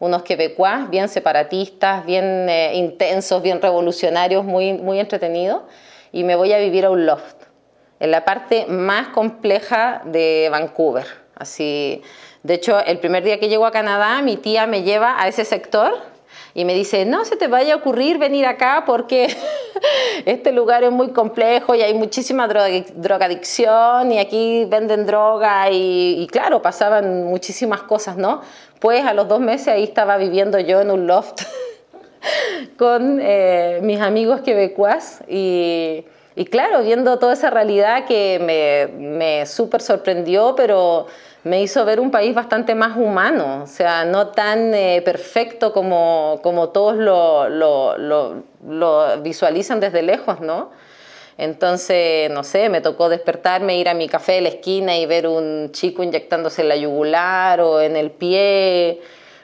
unos 0.00 0.24
quebecuas 0.24 0.90
bien 0.90 1.08
separatistas, 1.08 2.04
bien 2.04 2.48
eh, 2.48 2.72
intensos, 2.74 3.42
bien 3.42 3.62
revolucionarios, 3.62 4.44
muy, 4.44 4.72
muy 4.72 4.98
entretenidos, 4.98 5.62
y 6.10 6.24
me 6.24 6.34
voy 6.34 6.52
a 6.52 6.58
vivir 6.58 6.84
a 6.84 6.90
un 6.90 7.06
loft, 7.06 7.44
en 8.00 8.10
la 8.10 8.24
parte 8.24 8.66
más 8.66 9.08
compleja 9.08 10.02
de 10.04 10.48
Vancouver. 10.50 11.06
Así, 11.36 12.02
de 12.42 12.54
hecho, 12.54 12.84
el 12.84 12.98
primer 12.98 13.22
día 13.22 13.38
que 13.38 13.48
llego 13.48 13.66
a 13.66 13.70
Canadá, 13.70 14.20
mi 14.22 14.36
tía 14.36 14.66
me 14.66 14.82
lleva 14.82 15.22
a 15.22 15.28
ese 15.28 15.44
sector 15.44 15.94
y 16.58 16.64
me 16.64 16.74
dice, 16.74 17.04
no 17.04 17.24
se 17.24 17.36
te 17.36 17.46
vaya 17.46 17.74
a 17.74 17.76
ocurrir 17.76 18.18
venir 18.18 18.44
acá 18.44 18.82
porque 18.84 19.28
este 20.24 20.50
lugar 20.50 20.82
es 20.82 20.90
muy 20.90 21.10
complejo 21.10 21.76
y 21.76 21.82
hay 21.82 21.94
muchísima 21.94 22.48
drogadicción 22.48 24.10
y 24.10 24.18
aquí 24.18 24.64
venden 24.64 25.06
droga 25.06 25.70
y, 25.70 26.26
claro, 26.32 26.60
pasaban 26.60 27.26
muchísimas 27.26 27.82
cosas, 27.82 28.16
¿no? 28.16 28.40
Pues 28.80 29.06
a 29.06 29.14
los 29.14 29.28
dos 29.28 29.38
meses 29.38 29.68
ahí 29.68 29.84
estaba 29.84 30.16
viviendo 30.16 30.58
yo 30.58 30.80
en 30.80 30.90
un 30.90 31.06
loft 31.06 31.42
con 32.76 33.20
eh, 33.22 33.78
mis 33.84 34.00
amigos 34.00 34.40
quebecuas 34.40 35.22
y, 35.28 36.06
y, 36.38 36.44
claro, 36.44 36.82
viendo 36.84 37.18
toda 37.18 37.32
esa 37.32 37.50
realidad 37.50 38.04
que 38.06 38.38
me, 38.40 38.96
me 38.96 39.44
súper 39.44 39.82
sorprendió, 39.82 40.54
pero 40.56 41.08
me 41.42 41.60
hizo 41.62 41.84
ver 41.84 41.98
un 41.98 42.12
país 42.12 42.32
bastante 42.32 42.76
más 42.76 42.96
humano, 42.96 43.64
o 43.64 43.66
sea, 43.66 44.04
no 44.04 44.28
tan 44.28 44.72
eh, 44.72 45.02
perfecto 45.04 45.72
como, 45.72 46.38
como 46.44 46.68
todos 46.68 46.96
lo, 46.96 47.48
lo, 47.48 47.96
lo, 47.98 49.20
visualizan 49.20 49.80
desde 49.80 50.02
lejos, 50.02 50.40
¿no? 50.40 50.70
Entonces, 51.38 52.30
no 52.30 52.44
sé, 52.44 52.68
me 52.68 52.82
tocó 52.82 53.08
despertarme, 53.08 53.76
ir 53.76 53.88
a 53.88 53.94
mi 53.94 54.08
café 54.08 54.34
de 54.34 54.42
la 54.42 54.48
esquina 54.50 54.96
y 54.96 55.06
ver 55.06 55.26
un 55.26 55.72
chico 55.72 56.04
inyectándose 56.04 56.62
en 56.62 56.68
la 56.68 56.76
yugular 56.76 57.60
o 57.60 57.80
en 57.80 57.96
el 57.96 58.12
pie. 58.12 59.00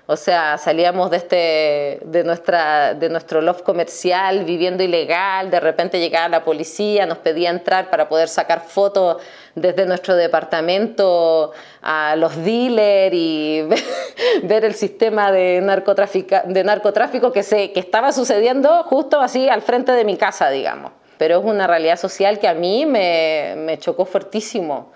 O 0.07 0.17
sea, 0.17 0.59
salíamos 0.59 1.11
de, 1.11 1.17
este, 1.17 2.01
de, 2.05 2.25
nuestra, 2.25 2.93
de 2.93 3.09
nuestro 3.09 3.41
loft 3.41 3.63
comercial 3.63 4.45
viviendo 4.45 4.83
ilegal, 4.83 5.51
de 5.51 5.61
repente 5.61 5.99
llegaba 5.99 6.29
la 6.29 6.45
policía, 6.45 7.07
nos 7.07 7.19
pedía 7.19 7.49
entrar 7.49 7.89
para 7.89 8.07
poder 8.07 8.29
sacar 8.29 8.61
fotos 8.61 9.23
desde 9.55 9.87
nuestro 9.87 10.15
departamento 10.15 11.53
a 11.81 12.17
los 12.17 12.37
dealers 12.45 13.15
y 13.15 13.63
ver, 14.43 14.67
el 14.67 14.75
sistema 14.75 15.33
de, 15.33 15.63
de 15.63 16.65
narcotráfico 16.65 17.33
que, 17.33 17.43
se, 17.43 17.73
que 17.73 17.81
estaba 17.81 18.13
sucediendo 18.13 18.83
justo 18.83 19.23
así 19.23 19.49
al 19.49 19.63
frente 19.63 19.93
de 19.93 20.05
mi 20.05 20.19
casa, 20.19 20.51
digamos 20.51 20.93
pero 21.19 21.39
es 21.39 21.45
una 21.45 21.67
realidad 21.67 21.97
social 21.97 22.39
que 22.39 22.49
a 22.49 22.55
mí 22.55 22.87
me, 22.87 23.77
chocó 23.79 24.05
fuertísimo. 24.05 24.93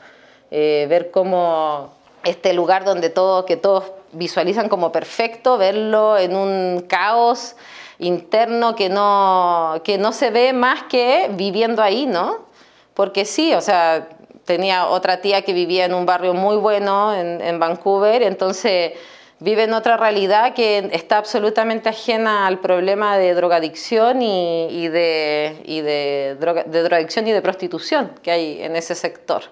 Eh, 0.50 0.86
ver 0.88 1.10
cómo 1.10 1.92
este 2.24 2.52
lugar 2.52 2.84
donde 2.84 3.10
todo, 3.10 3.44
que 3.44 3.56
todos 3.56 3.84
visualizan 4.12 4.68
como 4.68 4.92
perfecto, 4.92 5.58
verlo 5.58 6.16
en 6.16 6.34
un 6.36 6.84
caos 6.88 7.56
interno 7.98 8.76
que 8.76 8.88
no, 8.88 9.80
que 9.84 9.98
no 9.98 10.12
se 10.12 10.30
ve 10.30 10.52
más 10.52 10.84
que 10.84 11.30
viviendo 11.32 11.82
ahí, 11.82 12.06
¿no? 12.06 12.46
Porque 12.94 13.24
sí, 13.24 13.54
o 13.54 13.60
sea, 13.60 14.08
tenía 14.44 14.86
otra 14.86 15.20
tía 15.20 15.42
que 15.42 15.52
vivía 15.52 15.84
en 15.84 15.94
un 15.94 16.06
barrio 16.06 16.34
muy 16.34 16.56
bueno 16.56 17.14
en, 17.14 17.40
en 17.40 17.58
Vancouver, 17.58 18.22
entonces 18.22 18.92
viven 19.40 19.72
otra 19.72 19.96
realidad 19.96 20.54
que 20.54 20.90
está 20.92 21.18
absolutamente 21.18 21.88
ajena 21.88 22.46
al 22.46 22.58
problema 22.58 23.18
de 23.18 23.34
drogadicción 23.34 24.22
y, 24.22 24.88
de, 24.88 25.60
y 25.64 25.80
de, 25.80 26.36
de 26.66 26.82
drogadicción 26.82 27.28
y 27.28 27.32
de 27.32 27.42
prostitución 27.42 28.12
que 28.22 28.30
hay 28.30 28.62
en 28.62 28.76
ese 28.76 28.94
sector. 28.94 29.44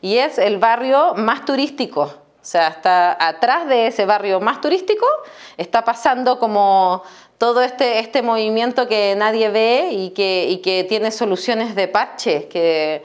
Y 0.00 0.18
es 0.18 0.38
el 0.38 0.58
barrio 0.58 1.14
más 1.14 1.44
turístico, 1.44 2.12
o 2.44 2.46
sea, 2.46 2.68
está 2.68 3.16
atrás 3.26 3.66
de 3.66 3.86
ese 3.86 4.04
barrio 4.04 4.38
más 4.38 4.60
turístico, 4.60 5.06
está 5.56 5.82
pasando 5.82 6.38
como 6.38 7.02
todo 7.38 7.62
este, 7.62 8.00
este 8.00 8.20
movimiento 8.20 8.86
que 8.86 9.14
nadie 9.16 9.48
ve 9.48 9.88
y 9.92 10.10
que, 10.10 10.46
y 10.50 10.58
que 10.58 10.84
tiene 10.84 11.10
soluciones 11.10 11.74
de 11.74 11.88
parche, 11.88 12.48
que 12.48 13.02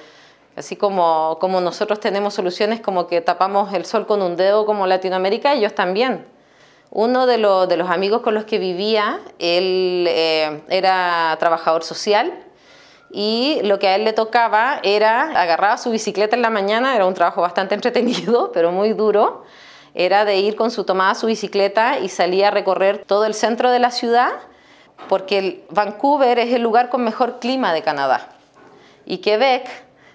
Así 0.58 0.76
como, 0.76 1.38
como 1.40 1.62
nosotros 1.62 2.02
tenemos 2.02 2.34
soluciones 2.34 2.82
como 2.82 3.08
que 3.08 3.22
tapamos 3.22 3.74
el 3.74 3.86
sol 3.86 4.06
con 4.06 4.22
un 4.22 4.36
dedo 4.36 4.66
como 4.66 4.88
Latinoamérica, 4.88 5.54
ellos 5.54 5.74
también. 5.74 6.26
Uno 6.92 7.28
de, 7.28 7.38
de 7.38 7.78
los 7.78 7.90
amigos 7.90 8.22
con 8.24 8.34
los 8.34 8.44
que 8.44 8.60
vivía, 8.60 9.22
él 9.40 10.06
eh, 10.10 10.62
era 10.68 11.38
trabajador 11.40 11.86
social 11.86 12.34
y 13.12 13.60
lo 13.64 13.80
que 13.80 13.88
a 13.88 13.96
él 13.96 14.06
le 14.06 14.14
tocaba 14.14 14.80
era 14.84 15.40
agarraba 15.40 15.78
su 15.78 15.92
bicicleta 15.92 16.36
en 16.36 16.42
la 16.42 16.50
mañana, 16.50 16.96
era 16.96 17.06
un 17.06 17.14
trabajo 17.14 17.42
bastante 17.42 17.76
entretenido, 17.76 18.52
pero 18.52 18.72
muy 18.72 18.94
duro, 18.94 19.44
era 19.94 20.26
de 20.26 20.38
ir 20.38 20.56
con 20.56 20.72
su 20.72 20.84
tomada 20.84 21.16
su 21.16 21.28
bicicleta 21.28 22.00
y 22.00 22.10
salía 22.10 22.50
a 22.50 22.52
recorrer 22.52 23.00
todo 23.06 23.26
el 23.26 23.34
centro 23.34 23.72
de 23.72 23.80
la 23.80 23.92
ciudad, 23.92 24.32
porque 25.08 25.66
Vancouver 25.70 26.38
es 26.40 26.54
el 26.54 26.62
lugar 26.62 26.90
con 26.90 27.04
mejor 27.04 27.40
clima 27.40 27.74
de 27.74 27.82
Canadá. 27.82 28.30
Y 29.06 29.20
Quebec 29.20 29.68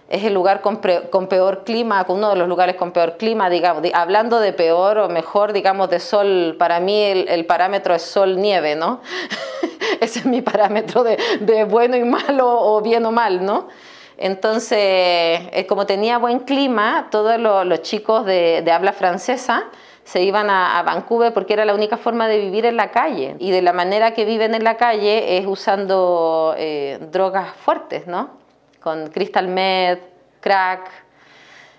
es 0.09 0.25
el 0.25 0.35
lugar 0.35 0.61
con, 0.61 0.79
peor 0.81 1.65
clima, 1.65 2.05
uno 2.09 2.31
de 2.31 2.37
los 2.37 2.49
lugares 2.49 2.77
con 2.77 2.93
peor 2.93 3.17
clima, 3.17 3.49
digamos, 3.49 3.83
hablando 3.95 4.39
de 4.39 4.53
peor 4.53 4.99
o 4.99 5.09
mejor, 5.09 5.53
digamos, 5.53 5.89
de 5.91 5.99
sol, 5.99 6.57
para 6.59 6.79
mí 6.79 7.03
el, 7.03 7.47
parámetro 7.47 7.95
es 7.95 8.03
sol-nieve, 8.03 8.77
¿no? 8.77 9.01
Ese 10.05 10.21
es 10.21 10.27
mi 10.27 10.43
parámetro 10.43 11.05
de, 11.05 11.65
bueno 11.65 11.97
y 11.97 12.05
malo 12.05 12.47
o 12.49 12.81
bien 12.83 13.05
o 13.07 13.13
mal, 13.13 13.45
¿no? 13.45 13.69
Entonces, 14.17 14.79
eh, 14.79 15.67
como 15.69 15.87
tenía 15.87 16.19
buen 16.19 16.41
clima, 16.41 17.09
todos 17.11 17.39
los, 17.41 17.83
chicos 17.83 18.25
de, 18.25 18.65
habla 18.73 18.93
francesa 18.93 19.65
se 20.05 20.23
iban 20.23 20.51
a, 20.51 20.83
Vancouver 20.83 21.33
porque 21.33 21.55
era 21.55 21.65
la 21.65 21.75
única 21.75 21.97
forma 21.97 22.29
de 22.29 22.39
vivir 22.39 22.67
en 22.67 22.77
la 22.77 22.91
calle. 22.91 23.37
Y 23.39 23.51
de 23.51 23.63
la 23.63 23.73
manera 23.73 24.13
que 24.15 24.25
viven 24.25 24.55
en 24.55 24.63
la 24.63 24.77
calle 24.77 25.39
es 25.39 25.47
usando 25.47 26.55
eh, 26.59 26.99
drogas 27.11 27.55
fuertes, 27.57 28.07
¿no? 28.07 28.45
con 28.85 29.07
crystal 29.07 29.49
meth, 29.49 30.03
crack. 30.41 30.91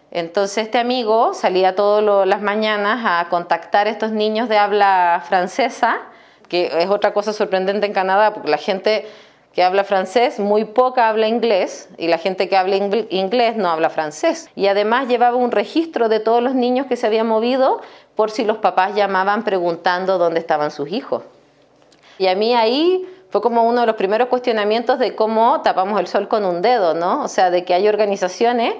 Entonces 0.10 0.65
este 0.65 0.79
amigo 0.79 1.36
salía 1.36 1.75
todas 1.75 2.27
las 2.27 2.41
mañanas 2.41 3.01
a 3.05 3.29
contactar 3.29 3.86
a 3.86 3.91
estos 3.91 4.12
niños 4.12 4.50
de 4.50 4.58
habla 4.58 5.24
francesa, 5.27 6.00
es 6.64 6.90
otra 6.90 7.14
cosa 7.14 7.34
sorprendente 7.34 7.86
en 7.86 7.94
Canadá, 7.94 8.34
porque 8.34 8.50
la 8.50 8.58
gente 8.58 9.06
que 9.54 9.64
habla 9.64 9.86
francés, 9.86 10.38
muy 10.38 10.66
poca 10.66 11.08
habla 11.08 11.29
inglés 11.29 11.88
y 11.98 12.10
la 12.10 12.18
gente 12.18 12.50
que 12.50 12.58
habla 12.58 12.75
inglés 12.75 13.56
no 13.56 13.70
habla 13.70 13.90
francés. 13.90 14.50
Y 14.53 14.68
además 14.68 15.08
llevaba 15.08 15.38
un 15.38 15.51
registro 15.51 16.10
de 16.10 16.20
todos 16.20 16.44
los 16.44 16.56
niños 16.56 16.88
que 16.88 16.98
se 16.98 17.08
habían 17.08 17.27
movido 17.27 17.82
por 18.16 18.32
si 18.32 18.44
los 18.44 18.58
papás 18.58 18.96
llamaban 18.96 19.46
preguntando 19.46 20.18
dónde 20.18 20.42
estaban 20.42 20.72
sus 20.72 20.92
hijos. 20.92 21.24
Y 22.18 22.27
a 22.27 22.36
mí 22.36 22.53
ahí 22.53 23.08
fue 23.29 23.42
como 23.42 23.64
uno 23.64 23.82
de 23.82 23.88
los 23.88 23.96
primeros 23.96 24.27
cuestionamientos 24.27 25.00
de 25.00 25.16
cómo 25.16 25.62
tapamos 25.62 26.00
el 26.01 26.08
sol 26.08 26.27
con 26.27 26.44
un 26.44 26.62
dedo, 26.62 26.94
¿no? 26.94 27.24
O 27.24 27.27
sea, 27.29 27.50
de 27.50 27.64
que 27.64 27.74
hay 27.74 27.88
organizaciones 27.88 28.74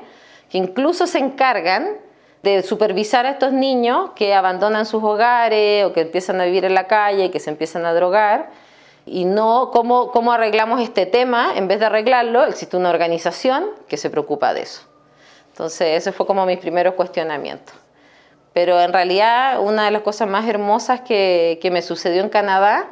que 0.50 0.58
incluso 0.58 1.08
se 1.08 1.20
encargan 1.20 1.98
de 2.46 2.64
supervisar 2.64 3.26
a 3.26 3.32
estos 3.32 3.52
niños 3.52 4.12
que 4.16 4.34
abandonan 4.34 4.86
sus 4.86 5.04
hogares 5.04 5.84
o 5.86 5.92
que 5.92 6.02
empiezan 6.02 6.40
a 6.40 6.46
vivir 6.46 6.64
en 6.64 6.74
la 6.74 6.88
calle, 6.88 7.26
y 7.26 7.30
que 7.30 7.40
se 7.40 7.50
empiezan 7.50 7.86
a 7.86 7.94
drogar, 7.94 8.52
y 9.06 9.26
no 9.26 9.72
cómo, 9.74 10.12
cómo 10.12 10.32
arreglamos 10.32 10.80
este 10.80 11.06
tema, 11.06 11.54
en 11.56 11.68
vez 11.68 11.80
de 11.80 11.88
arreglarlo, 11.88 12.46
existe 12.46 12.78
una 12.78 12.90
organización 12.90 13.66
que 13.88 13.98
se 13.98 14.10
preocupa 14.10 14.54
de 14.54 14.62
eso. 14.62 14.82
Entonces, 15.50 15.98
ese 15.98 16.12
fue 16.12 16.26
como 16.26 16.46
mis 16.46 16.60
primeros 16.60 16.94
cuestionamientos. 16.94 17.76
Pero 18.54 18.80
en 18.80 18.94
realidad, 18.94 19.60
una 19.60 19.86
de 19.86 19.92
las 19.92 20.02
cosas 20.02 20.30
más 20.30 20.48
hermosas 20.48 21.02
que, 21.02 21.60
que 21.62 21.72
me 21.72 21.82
sucedió 21.82 22.22
en 22.24 22.30
Canadá 22.30 22.88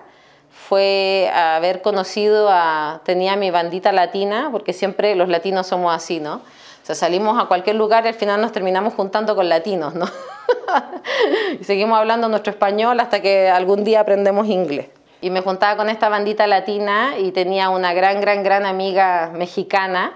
fue 0.49 1.31
haber 1.33 1.81
conocido 1.81 2.49
a, 2.49 3.01
tenía 3.05 3.35
mi 3.35 3.51
bandita 3.51 3.91
latina, 3.91 4.49
porque 4.51 4.73
siempre 4.73 5.15
los 5.15 5.29
latinos 5.29 5.67
somos 5.67 5.95
así, 5.95 6.19
¿no? 6.19 6.41
O 6.83 6.85
sea, 6.85 6.95
salimos 6.95 7.41
a 7.41 7.45
cualquier 7.45 7.77
lugar 7.77 8.03
y 8.03 8.09
al 8.09 8.13
final 8.13 8.41
nos 8.41 8.51
terminamos 8.51 8.93
juntando 8.93 9.37
con 9.37 9.47
latinos, 9.47 9.95
¿no? 9.95 10.05
y 11.59 11.63
seguimos 11.63 11.97
hablando 11.97 12.27
nuestro 12.27 12.51
español 12.51 12.99
hasta 12.99 13.21
que 13.21 13.49
algún 13.49 13.85
día 13.85 14.01
aprendemos 14.01 14.47
inglés. 14.47 14.89
Y 15.21 15.29
me 15.29 15.39
juntaba 15.39 15.77
con 15.77 15.89
esta 15.89 16.09
bandita 16.09 16.45
latina 16.45 17.13
y 17.17 17.31
tenía 17.31 17.69
una 17.69 17.93
gran, 17.93 18.19
gran, 18.19 18.43
gran 18.43 18.65
amiga 18.65 19.31
mexicana 19.33 20.11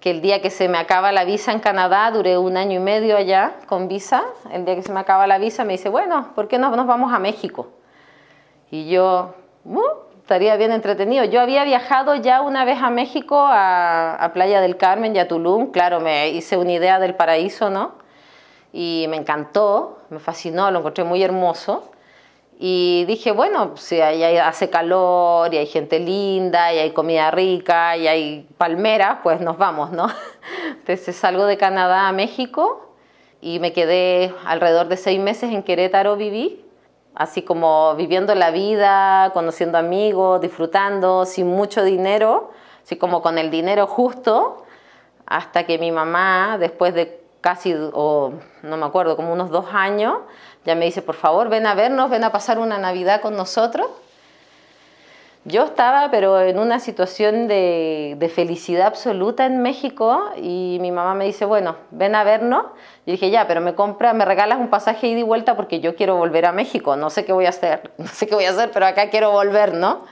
que 0.00 0.10
el 0.10 0.20
día 0.20 0.42
que 0.42 0.50
se 0.50 0.68
me 0.68 0.76
acaba 0.76 1.12
la 1.12 1.24
visa 1.24 1.50
en 1.50 1.60
Canadá, 1.60 2.10
duré 2.10 2.36
un 2.36 2.58
año 2.58 2.78
y 2.78 2.82
medio 2.82 3.16
allá 3.16 3.54
con 3.66 3.88
visa, 3.88 4.22
el 4.52 4.66
día 4.66 4.74
que 4.74 4.82
se 4.82 4.92
me 4.92 5.00
acaba 5.00 5.26
la 5.26 5.38
visa 5.38 5.64
me 5.64 5.72
dice, 5.72 5.88
bueno, 5.88 6.32
¿por 6.34 6.46
qué 6.46 6.58
no 6.58 6.76
nos 6.76 6.86
vamos 6.86 7.14
a 7.14 7.18
México? 7.18 7.70
Y 8.70 8.90
yo, 8.90 9.34
estaría 10.22 10.56
bien 10.56 10.70
entretenido. 10.70 11.24
Yo 11.24 11.40
había 11.40 11.64
viajado 11.64 12.14
ya 12.14 12.42
una 12.42 12.64
vez 12.64 12.80
a 12.80 12.90
México, 12.90 13.44
a, 13.48 14.30
Playa 14.32 14.60
del 14.60 14.76
Carmen 14.76 15.14
y 15.16 15.18
a 15.18 15.26
Tulum. 15.26 15.72
Claro, 15.72 16.00
me 16.00 16.30
hice 16.30 16.56
una 16.56 16.72
idea 16.72 17.00
del 17.00 17.16
paraíso, 17.16 17.70
¿no? 17.70 17.92
Y 18.72 19.06
me 19.10 19.16
encantó, 19.16 19.98
me 20.10 20.20
fascinó, 20.20 20.70
lo 20.70 20.78
encontré 20.78 21.04
muy 21.04 21.22
hermoso. 21.22 21.90
Y 22.58 23.04
dije, 23.06 23.32
bueno, 23.32 23.76
si 23.76 24.00
ahí 24.00 24.22
hace 24.38 24.70
calor 24.70 25.52
y 25.52 25.58
hay 25.58 25.66
gente 25.66 25.98
linda 25.98 26.72
y 26.72 26.78
hay 26.78 26.92
comida 26.92 27.32
rica 27.32 27.96
y 27.96 28.06
hay 28.06 28.48
palmeras, 28.56 29.18
pues 29.24 29.40
nos 29.40 29.58
vamos, 29.58 29.90
¿no? 29.90 30.06
Entonces 30.68 31.16
salgo 31.16 31.46
de 31.46 31.56
Canadá 31.56 32.06
a 32.06 32.12
México 32.12 32.94
y 33.40 33.58
me 33.58 33.72
quedé 33.72 34.32
alrededor 34.46 34.86
de 34.86 34.96
seis 34.96 35.18
meses 35.18 35.50
en 35.50 35.64
Querétaro, 35.64 36.16
viví 36.16 36.61
así 37.14 37.42
como 37.42 37.94
viviendo 37.94 38.34
la 38.34 38.50
vida, 38.50 39.30
conociendo 39.34 39.78
amigos, 39.78 40.40
disfrutando, 40.40 41.24
sin 41.24 41.46
mucho 41.46 41.84
dinero, 41.84 42.50
así 42.82 42.96
como 42.96 43.22
con 43.22 43.38
el 43.38 43.50
dinero 43.50 43.86
justo, 43.86 44.64
hasta 45.26 45.64
que 45.64 45.78
mi 45.78 45.92
mamá, 45.92 46.58
después 46.58 46.94
de 46.94 47.20
casi, 47.40 47.74
o 47.92 48.32
no 48.62 48.76
me 48.76 48.86
acuerdo, 48.86 49.16
como 49.16 49.32
unos 49.32 49.50
dos 49.50 49.66
años, 49.72 50.18
ya 50.64 50.74
me 50.74 50.84
dice, 50.84 51.02
por 51.02 51.16
favor, 51.16 51.48
ven 51.48 51.66
a 51.66 51.74
vernos, 51.74 52.08
ven 52.08 52.24
a 52.24 52.32
pasar 52.32 52.58
una 52.58 52.78
Navidad 52.78 53.20
con 53.20 53.36
nosotros. 53.36 53.88
Yo 55.44 55.64
estaba, 55.64 56.08
pero 56.12 56.40
en 56.40 56.60
una 56.60 56.78
situación 56.78 57.48
de, 57.48 58.30
felicidad 58.32 58.86
absoluta 58.86 59.44
en 59.44 59.60
México 59.60 60.30
y 60.36 60.78
mi 60.80 60.92
mamá 60.92 61.14
me 61.14 61.24
dice, 61.24 61.44
bueno, 61.44 61.74
ven 61.90 62.14
a 62.14 62.22
vernos. 62.22 62.66
Yo 63.06 63.12
dije, 63.12 63.30
ya, 63.30 63.48
pero 63.48 63.60
me 63.60 63.74
compra, 63.74 64.12
me 64.12 64.24
regalas 64.24 64.60
un 64.60 64.68
pasaje 64.68 65.08
ida 65.08 65.18
y 65.18 65.24
vuelta 65.24 65.56
porque 65.56 65.80
yo 65.80 65.96
quiero 65.96 66.14
volver 66.16 66.46
a 66.46 66.52
México. 66.52 66.94
No 66.94 67.10
sé 67.10 67.24
qué 67.24 67.32
voy 67.32 67.46
a 67.46 67.48
hacer, 67.48 67.90
no 67.98 68.06
sé 68.06 68.28
qué 68.28 68.36
voy 68.36 68.44
a 68.44 68.50
hacer, 68.50 68.70
pero 68.70 68.86
acá 68.86 69.10
quiero 69.10 69.32
volver, 69.32 69.74
¿no? 69.74 70.02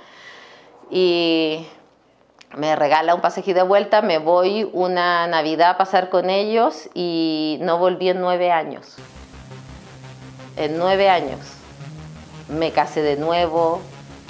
Y 0.91 1.65
me 2.57 2.75
regala 2.75 3.15
un 3.15 3.21
pasaje 3.21 3.55
de 3.55 3.63
vuelta, 3.63 4.03
me 4.03 4.19
voy 4.19 4.69
una 4.73 5.29
Navidad 5.29 5.71
a 5.71 5.79
pasar 5.79 6.11
con 6.11 6.29
ellos 6.29 6.91
y 6.93 7.59
no 7.61 7.79
volví 7.79 8.09
en 8.09 8.21
nueve 8.21 8.51
años. 8.51 8.97
En 10.57 10.77
nueve 10.77 11.09
años. 11.09 11.39
Me 12.49 12.73
casé 12.73 13.01
de 13.03 13.15
nuevo, 13.15 13.81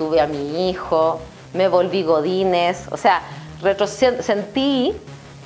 tuve 0.00 0.22
a 0.22 0.26
mi 0.26 0.70
hijo, 0.70 1.20
me 1.52 1.68
volví 1.68 2.04
godines, 2.04 2.86
o 2.90 2.96
sea, 2.96 3.20
sentí 4.22 4.96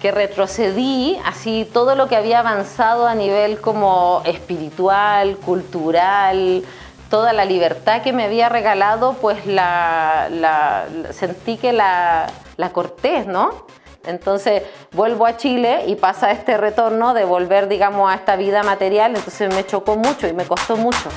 que 0.01 0.13
retrocedí 0.13 1.19
así 1.25 1.69
todo 1.73 1.97
lo 1.97 2.07
que 2.07 2.15
había 2.15 2.39
avanzado 2.39 3.09
a 3.09 3.17
nivel 3.17 3.61
como 3.61 4.23
espiritual, 4.25 5.39
cultural, 5.39 6.63
toda 7.11 7.33
la 7.33 7.45
libertad 7.45 8.03
que 8.03 8.13
me 8.13 8.23
había 8.23 8.49
regalado, 8.49 9.15
pues 9.15 9.45
la, 9.45 10.87
sentí 11.11 11.57
que 11.57 11.73
la, 11.73 12.31
la 12.57 12.71
corté, 12.71 13.25
¿no? 13.25 13.67
Entonces 14.07 14.63
vuelvo 14.93 15.27
a 15.27 15.37
Chile 15.37 15.83
y 15.89 15.97
pasa 15.97 16.31
este 16.31 16.57
retorno 16.59 17.13
de 17.13 17.25
volver, 17.25 17.67
digamos, 17.67 18.09
a 18.09 18.15
esta 18.15 18.37
vida 18.37 18.63
material, 18.63 19.17
entonces 19.17 19.53
me 19.53 19.67
chocó 19.67 19.97
mucho 19.97 20.29
y 20.29 20.33
me 20.33 20.45
costó 20.45 20.77
mucho. 20.77 21.11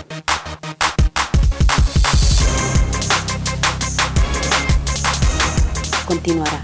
Continuará. 6.08 6.62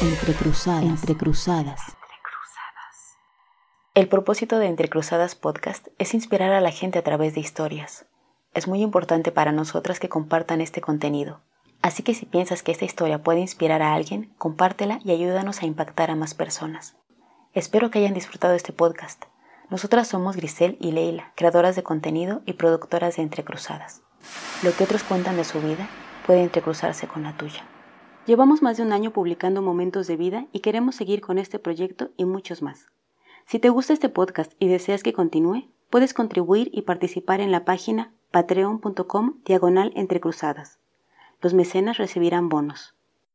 Entre 0.00 0.34
cruzadas. 0.34 0.84
Entre 0.84 1.16
cruzadas. 1.16 1.80
El 3.96 4.06
propósito 4.08 4.60
de 4.60 4.66
Entre 4.66 4.88
Cruzadas 4.88 5.34
Podcast 5.34 5.88
es 5.98 6.14
inspirar 6.14 6.52
a 6.52 6.60
la 6.60 6.70
gente 6.70 7.00
a 7.00 7.02
través 7.02 7.34
de 7.34 7.40
historias. 7.40 8.06
Es 8.54 8.68
muy 8.68 8.80
importante 8.80 9.32
para 9.32 9.50
nosotras 9.50 9.98
que 9.98 10.08
compartan 10.08 10.60
este 10.60 10.80
contenido. 10.80 11.40
Así 11.82 12.04
que 12.04 12.14
si 12.14 12.26
piensas 12.26 12.62
que 12.62 12.70
esta 12.70 12.84
historia 12.84 13.24
puede 13.24 13.40
inspirar 13.40 13.82
a 13.82 13.94
alguien, 13.94 14.32
compártela 14.38 15.00
y 15.04 15.10
ayúdanos 15.10 15.62
a 15.62 15.66
impactar 15.66 16.12
a 16.12 16.14
más 16.14 16.34
personas. 16.34 16.94
Espero 17.54 17.90
que 17.90 17.98
hayan 17.98 18.14
disfrutado 18.14 18.54
este 18.54 18.72
podcast. 18.72 19.24
Nosotras 19.70 20.08
somos 20.08 20.36
Grisel 20.36 20.76
y 20.80 20.90
Leila, 20.90 21.32
creadoras 21.36 21.76
de 21.76 21.84
contenido 21.84 22.42
y 22.44 22.54
productoras 22.54 23.16
de 23.16 23.22
Entre 23.22 23.44
Cruzadas. 23.44 24.02
Lo 24.64 24.72
que 24.72 24.82
otros 24.82 25.04
cuentan 25.04 25.36
de 25.36 25.44
su 25.44 25.60
vida 25.60 25.88
puede 26.26 26.42
entrecruzarse 26.42 27.06
con 27.06 27.22
la 27.22 27.36
tuya. 27.36 27.64
Llevamos 28.26 28.62
más 28.62 28.76
de 28.76 28.82
un 28.82 28.92
año 28.92 29.12
publicando 29.12 29.62
momentos 29.62 30.08
de 30.08 30.16
vida 30.16 30.46
y 30.52 30.60
queremos 30.60 30.96
seguir 30.96 31.20
con 31.20 31.38
este 31.38 31.58
proyecto 31.58 32.10
y 32.16 32.24
muchos 32.24 32.62
más. 32.62 32.86
Si 33.46 33.58
te 33.60 33.68
gusta 33.68 33.92
este 33.92 34.08
podcast 34.08 34.52
y 34.58 34.68
deseas 34.68 35.02
que 35.04 35.12
continúe, 35.12 35.68
puedes 35.88 36.14
contribuir 36.14 36.70
y 36.72 36.82
participar 36.82 37.40
en 37.40 37.52
la 37.52 37.64
página 37.64 38.12
patreon.com 38.32 39.40
diagonal 39.44 39.92
entre 39.94 40.20
cruzadas. 40.20 40.78
Los 41.40 41.54
mecenas 41.54 41.96
recibirán 41.96 42.48
bonos. 42.48 42.94